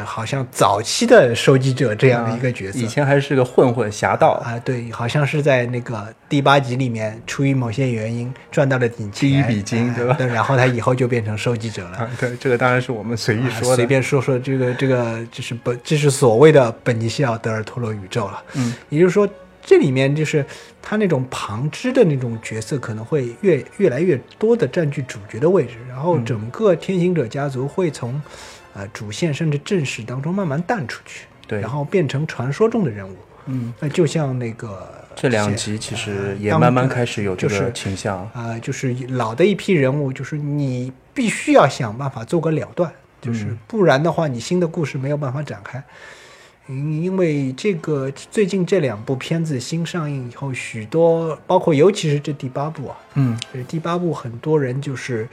[0.00, 4.58] 呃，好像早期的收集者这样的一个角色，以前还是个混混侠盗啊。
[4.64, 10.16] 对，好像是在那个第八集里面，出于某些原因赚到了点钱，第一笔金，对吧？
[10.18, 12.08] 然后他以后就变成收集者了。
[12.18, 14.38] 对，这个当然是我们随意说的，随便说说。
[14.38, 18.42] 这个这个就是本，这是所谓的本尼西奥德尔托罗宇宙了。
[18.54, 19.28] 嗯，也就是说，
[19.62, 20.44] 这里面就是
[20.82, 28.20] 他那种旁支的那种角色，可能会越越来越多的占据主角的位置，然后整个天行者家族会从。
[28.72, 42.88] 呃，主线甚至正史当中慢慢淡出去，对，然后变成传说中的人物，嗯，那就像那个这两集其实也慢慢开始有这个倾向，呃，就是老的一批人物，就是你必须要想办法做个了断，
[43.20, 45.84] 就是不然的话，你新的故事没有办法展开，嗯，
[46.66, 55.28] 因为这个最近这两部片子新上映以后，许多包括尤其是这第八部啊，嗯，第八部很多人就是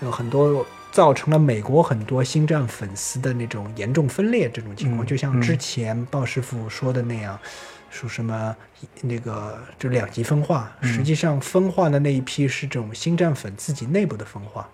[0.00, 0.66] 有很多。
[0.92, 5.06] 造成了美国很多星战粉丝的那种严重分裂，这种情况。
[5.06, 7.38] 就像之前鲍师傅说的那样，
[7.90, 8.56] 说什么
[9.02, 14.68] 那个就两极分化，实际上分化的那一批是这种星战粉自己内部的分化，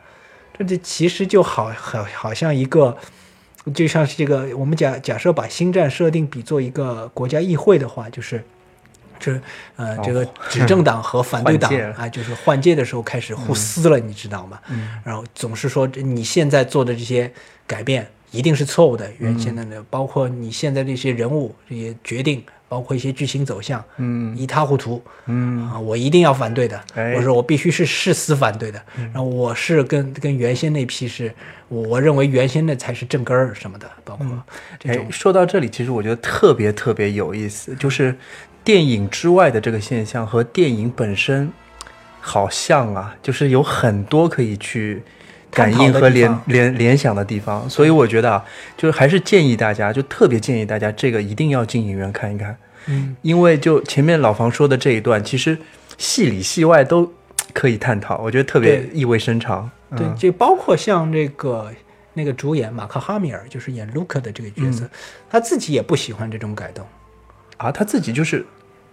[0.57, 2.97] 这这其实就好好好像一个，
[3.75, 8.43] 就像是这个我们假假设把星战设定比作一个国家议会的话，就是。
[9.19, 9.33] 这
[9.77, 14.61] 呃，这个执政党和反对党 啊，就是换届的时候开始互撕了，你知道吗？
[14.69, 17.33] 嗯，然后总是说你现在做的这些
[17.67, 25.69] 改变一定是错误的，原先的那包括你现在这些人物这些决定，包括一些剧情走向，嗯，一塌糊涂，嗯。
[25.71, 26.81] 啊，我一定要反对的，
[27.17, 31.33] 我说我必须是誓死反对的，然后我是跟跟原先那批是，
[31.69, 34.27] 我认为原先那才是正根儿什么的，包括
[34.79, 35.11] 这种。
[35.11, 38.15] 说到这里，其实我觉得特别特别有意思，就是。
[38.67, 41.49] 电影之外的这个现象和电影本身
[42.21, 45.01] 好像啊，就是有很多可以去
[45.57, 48.45] 感应和联联联想的地方，所以我觉得啊，
[48.77, 52.55] 就是还是建议大家，就特别建议大家这个一定要进影院看一看，
[52.89, 55.57] 嗯，因为就前面老房说的这一段，其实
[55.97, 57.11] 戏里戏外都
[57.55, 59.71] 可以探讨，我觉得特别意味深长。
[59.97, 61.73] 对，就包括像这个
[62.13, 64.85] 那个主演马克哈米尔，就是演卢克的这个角色，
[65.31, 66.85] 他自己也不喜欢这种改动。
[67.57, 68.45] 啊，他自己就是。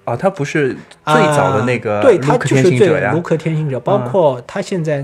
[0.05, 0.73] 啊，他不是
[1.05, 5.01] 最早的那个对他就是最卢克天行者，包括他现在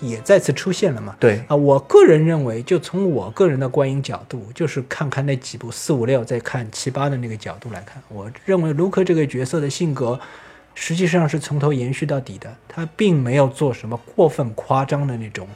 [0.00, 1.16] 也再次出现了嘛？
[1.18, 10.18] 对啊，我个人认为，就从我个人的观影角度，就是看看那几部四五六，再看七八的那个角度来看，我认为卢克这个角色的性格
[10.74, 15.48] 实际上是从头延续到底的，他并没有做什么过分夸张的那种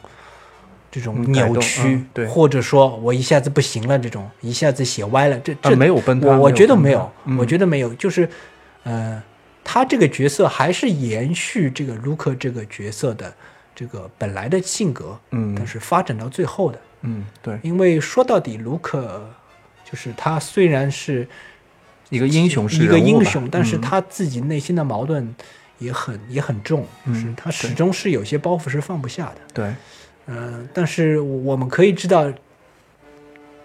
[0.91, 8.29] 这种扭曲，对，或者说我一下子不行了这种一下子写歪了，这这没有崩塌，我我觉得没有，我觉得没有，就是。
[8.85, 9.23] 呃，
[9.63, 13.33] 他这个角色还是延续这个卢克这个角色的
[13.75, 19.29] 这个本来的性格，嗯，但是发展到最后的，嗯，对，因为说到底，卢克
[19.85, 21.27] 就是他虽然是
[22.11, 25.35] 一个英雄，是一个英雄，但是他自己内心的矛盾
[25.79, 29.75] 也很也很重，就是他始终是有些包袱是放不下的，对，
[30.27, 32.33] 嗯，但是我们可以知道，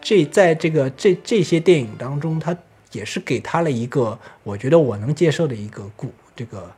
[0.02, 2.56] 这在这个这这些电影当中，他。
[2.94, 6.72] 也是给他了一个我觉得我能接受的一个故这个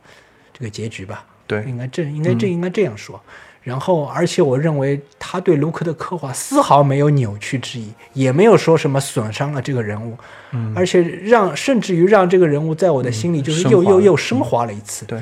[0.52, 1.24] 这个结局吧。
[1.50, 3.20] 对，应该这应该这应该这样说。
[3.62, 10.16] 然后，而且我认为他对卢克的刻画丝毫没有扭曲之意，也没有说什么损伤了这个人物。
[10.52, 15.04] 嗯，而且让甚至于让这个人物在我的心里就是又又又升华了一次。
[15.06, 15.20] 对，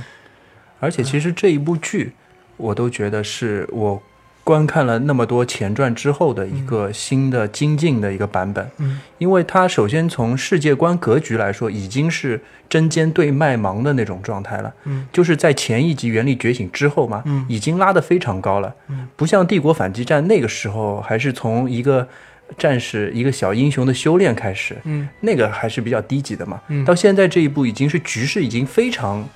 [0.79, 2.13] 而且其实这一部剧，
[2.59, 4.03] 我都觉得是我。
[4.49, 22.09] 观看了那么多前传之后的一个新的精进的一个版本，嗯，因为它首先从世界观格局来说，已经是针尖对麦芒的那种状态了，嗯，就是在前一集《原力觉醒》之后嘛，嗯，已经拉得非常高了，嗯，不像《帝国反击战》那个时候还是从一个
[22.57, 29.29] 战士、一个小英雄的修炼开始，嗯，那个还是比较低级的嘛，嗯，到现在这一步已经是局势已经非常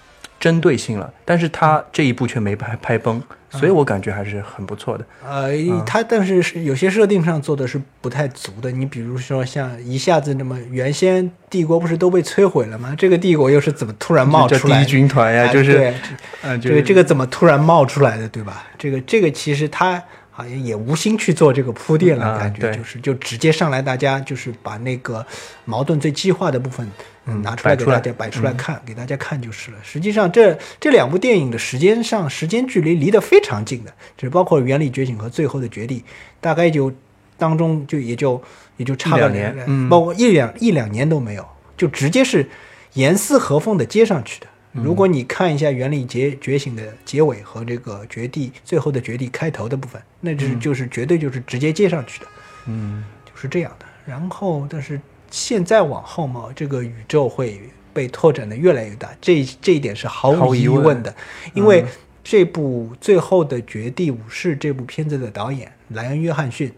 [0.43, 3.23] 针对性了，但是他这一步却没拍拍崩。
[3.55, 5.05] 所以我感觉还是很不错的。
[5.23, 5.53] 呃，
[5.85, 8.71] 他但是是有些设定上做的是不太足的。
[8.71, 12.95] 你比如说像一下子那么，原先帝国不是都被摧毁了吗？
[12.97, 14.79] 这个帝国又是怎么突然冒出来？
[14.79, 18.65] 第一军团呀，就是，对，这个这个怎么突然冒出来的，对吧？
[18.79, 20.03] 这个这个其实它
[20.35, 25.25] 好像也无心去做这个铺垫了，啊感觉对就是就直接上来，大家就是把那个
[25.67, 26.91] 矛盾最激化的部分，
[27.27, 29.77] 嗯，拿出来摆出来给大家摆出来看，给大家看就是了。
[29.83, 36.01] 实际上这这两部电影的时间上时间距离离得非常近的，就是包括《原理觉醒》和《最后的绝地》，
[36.41, 36.91] 大概就
[37.37, 38.43] 当中就也就
[38.79, 42.49] 也就差个一两年嗯包括一两一两年都没有，就直接是
[42.95, 44.47] 严丝合缝的接上去的。
[44.73, 52.27] 如果你看一下《原理觉觉醒》的结尾和这个绝地最后的绝地开头的部分，那就是就是绝对就是直接接上去的，
[52.67, 53.05] 嗯。
[53.25, 53.87] 就是这样的。
[54.05, 55.01] 然后，但是
[55.31, 57.61] 现在往后嘛，这个宇宙会
[57.93, 61.15] 被拓展的越来越大，这这一点是毫无疑问的，
[61.55, 61.85] 因为
[62.23, 66.73] 这部《最后的绝地武士》这部片子的导演莱恩·约翰逊，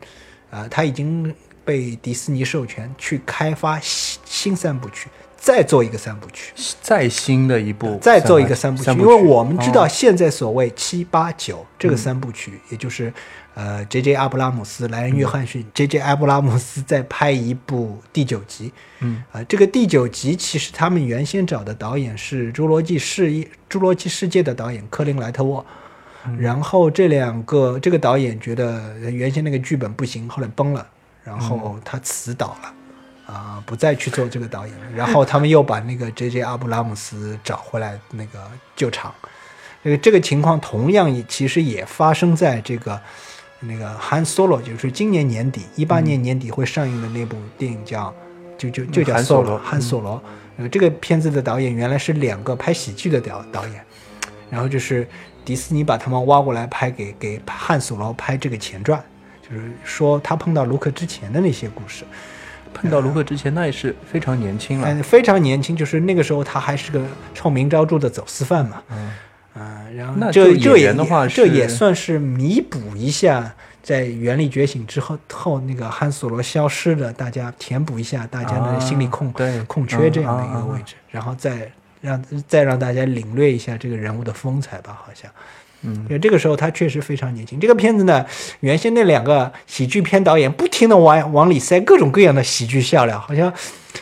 [0.51, 1.35] 啊、他已经
[1.65, 5.09] 被迪士尼授权去开发新新三部曲，
[5.45, 6.55] 再做一个三部曲。
[6.81, 9.89] 再新的一部，再做一个三部曲，三因为我们知道哦。
[9.89, 13.13] 现在所谓七八九这个三部曲，也就是
[13.53, 19.23] 呃，J J 阿布拉姆斯、莱恩·约翰逊、J J 阿布拉姆斯在拍一部第九集，嗯。
[19.31, 25.65] 啊、这个第九集其实他们原先找的导演是《侏罗纪世界》《侏罗纪世界》的导演科林·莱特沃。
[26.39, 30.87] 然后这两个这个导演觉得原先那个剧本不行，后来崩了，
[31.23, 32.75] 然后他辞导了，
[33.27, 34.85] 啊、不再去做这个导演了。
[34.95, 36.43] 然后他们又把那个 J.J.
[36.43, 39.15] 阿布拉姆斯找回来那个救场。
[39.83, 43.01] 这个这个情况同样也其实也发生在这个
[43.61, 48.15] 那个 Han Solo，就是今年年底一八年年底会上映的那部电影叫
[48.57, 50.23] 就就就叫韩索罗汉索罗。
[50.57, 53.85] 呃，这个片子的导演原来是两个拍喜剧的导导演，
[54.49, 55.07] 然后就是
[55.45, 59.03] 迪士尼把他们挖过来拍给给汉索罗拍这个前传，
[59.43, 62.05] 就是说他碰到卢克之前的那些故事。
[62.75, 64.89] 碰到卢克之前，那也是非常年轻了。
[64.93, 67.01] 嗯，非常年轻，就是那个时候他还是个
[67.33, 68.83] 臭名昭著的走私犯嘛。
[68.91, 69.13] 嗯
[69.55, 79.33] 嗯，然后那这这也的话这也算是弥补一下在原力觉醒之后后那个汉索罗消失的，大家填补一下大家的心理空、
[79.69, 81.71] 空缺这样的一个嗯嗯嗯位置，然后再
[82.01, 85.31] 让再让大家领略一下这个人物的风采吧，好像。
[85.85, 87.61] 嗯因为这个时候他确实非常年轻。
[87.61, 88.25] 这个片子呢，
[88.61, 93.53] 原先那两个喜剧片导演不停的往往里塞各种各样的喜剧笑料，好像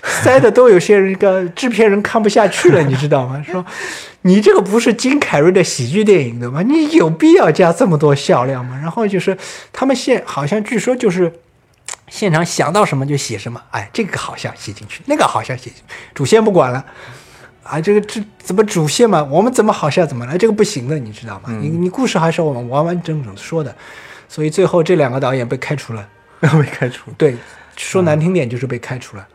[0.05, 3.43] 塞的都有些人个制片人看不下去了，你知道吗？
[3.47, 3.65] 说
[4.23, 6.63] 你这个不是金凯瑞的喜剧电影对吧？
[6.63, 8.79] 你有必要加这么多笑料吗？
[8.81, 9.37] 然后就是
[9.73, 11.33] 他们现好像据说就是。
[12.13, 16.85] 现场想到什么就写什么，哎，这个好像写进去，那个好像写进去，主线不管了，
[17.63, 19.23] 啊，这个这怎么主线嘛？
[19.25, 21.51] 我们怎么好笑怎么来，这个不行的，你知道吗？
[21.61, 23.75] 你你故事还是我们完完整整说的，
[24.29, 26.09] 所以最后这两个导演被开除了。
[26.41, 27.11] 被开除。
[27.17, 27.37] 对，
[27.77, 29.27] 说难听点就是被开除了。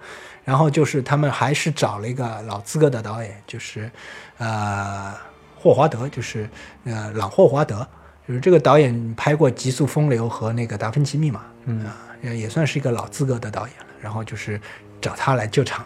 [0.43, 3.89] 然后就是他们还是找了一个老资格的导演，就是
[4.37, 5.13] 呃
[5.55, 6.49] 霍华德，就是
[6.83, 7.87] 呃朗霍华德，
[8.27, 11.85] 就是这个导演拍过《极速风流》和那个《达芬奇密码》，嗯
[12.21, 13.85] 也算是一个老资格的导演了。
[14.01, 14.59] 然后就是
[15.01, 15.85] 找他来救场，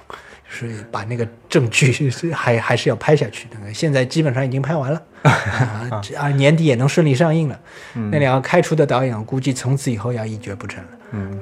[0.60, 3.74] 就是把那个证据是 还还是要拍下去的。
[3.74, 7.58] 现在基本上已经拍完了， 啊啊年底也能顺利上映了。
[8.12, 10.90] 那两个开除的导演，估计从此以后要一蹶不振了。
[11.12, 11.40] 嗯，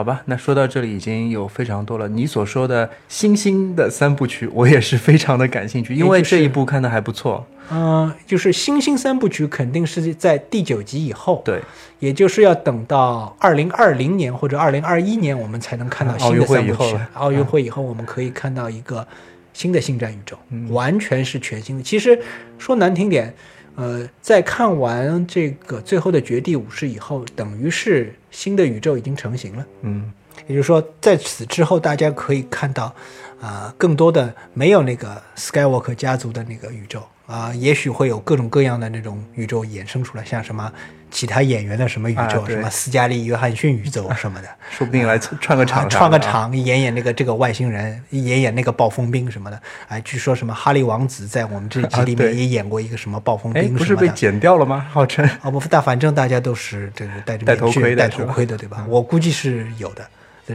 [0.00, 2.08] 好吧，那说到这里已经有非常多了。
[2.08, 7.46] 你所说的星星的三部曲，我也是非常的感兴趣，因为这一部看的还不错。
[7.70, 11.60] 嗯、就是星星三部曲肯定是在第九集以后，对，
[11.98, 17.04] 也就是要等到二零二零年或者二零二一年，我们才能看到新的三部奥运会以后曲。
[17.12, 19.06] 奥运会以后，我们可以看到一个
[19.52, 21.82] 新的星战宇宙，嗯完全是全新的。
[21.82, 22.18] 其实
[22.56, 23.34] 说难听点，
[23.74, 29.66] 呃，在看完这个最后的绝地武士以后，等于是新的宇宙已经成型了。
[29.82, 30.12] 嗯
[30.46, 32.92] 也就是说，在此之后，大家可以看到，
[33.40, 40.72] 啊、更多的没有那个 Skywalker 家族的那个宇宙啊、也许会有各种各样的那种宇宙衍生出来，像什么
[41.10, 46.18] 其他演员的什么宇宙，啊什么斯嘉丽·约翰逊宇宙 什么的，说不定来串个场、啊串个。
[46.18, 49.60] 场，演演那个这个外星人，演演那个暴风兵什么的。
[49.88, 54.08] 哎，据说什么哈利王子在我们这一集啊里面也演过一个什么暴风哎，兵不是被。
[54.10, 54.86] 剪掉了吗？
[54.90, 58.84] 号称 哦不，但反正大家都是这个戴着戴头盔的戴头盔的，对吧？
[58.88, 60.06] 我估计是有的，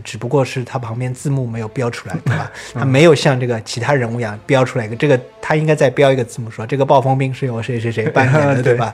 [0.01, 2.51] 只不过是他旁边字幕没有标出来，对吧？
[2.73, 8.93] 他没有像这个其他人物一样标出来一个，这个他应该再标一个字幕说这个暴风兵是由谁谁谁扮演的， 对对吧？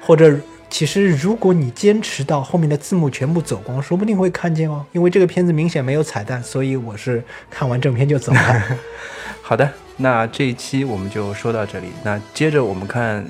[0.00, 0.36] 或者。
[0.74, 4.84] 其实，如果你坚持到后面的字幕全部走光，说不定会看见哦。
[4.90, 8.78] 因为这个片子明显没有彩蛋，所以我是看完正片就走了。
[9.40, 11.86] 好的，那这一期我们就说到这里。
[12.02, 13.24] 那接着我们看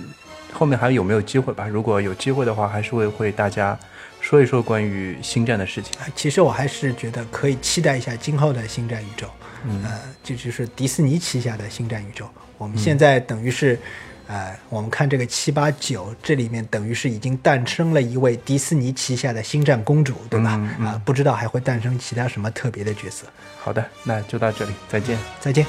[0.55, 1.69] 后面还有没有机会吧？
[1.69, 3.79] 如果有机会的话，还是会会大家
[4.23, 5.93] 说一说关于星战的事情。
[6.17, 9.27] 其实我还是觉得可以期待一下今后的星战宇宙，
[9.67, 12.27] 嗯呃，这就是迪士尼旗下的星战宇宙。
[12.57, 13.79] 我们现在等于是，
[14.35, 20.51] 呃，我们看这个七八九，这里面等于是已经诞生了一位迪士尼旗下的星战公主，对吧？
[20.51, 23.26] 啊、嗯嗯不知道还会诞生其他什么特别的角色。
[23.61, 25.16] 好的，那就到这里，再见。
[25.41, 25.64] 再见。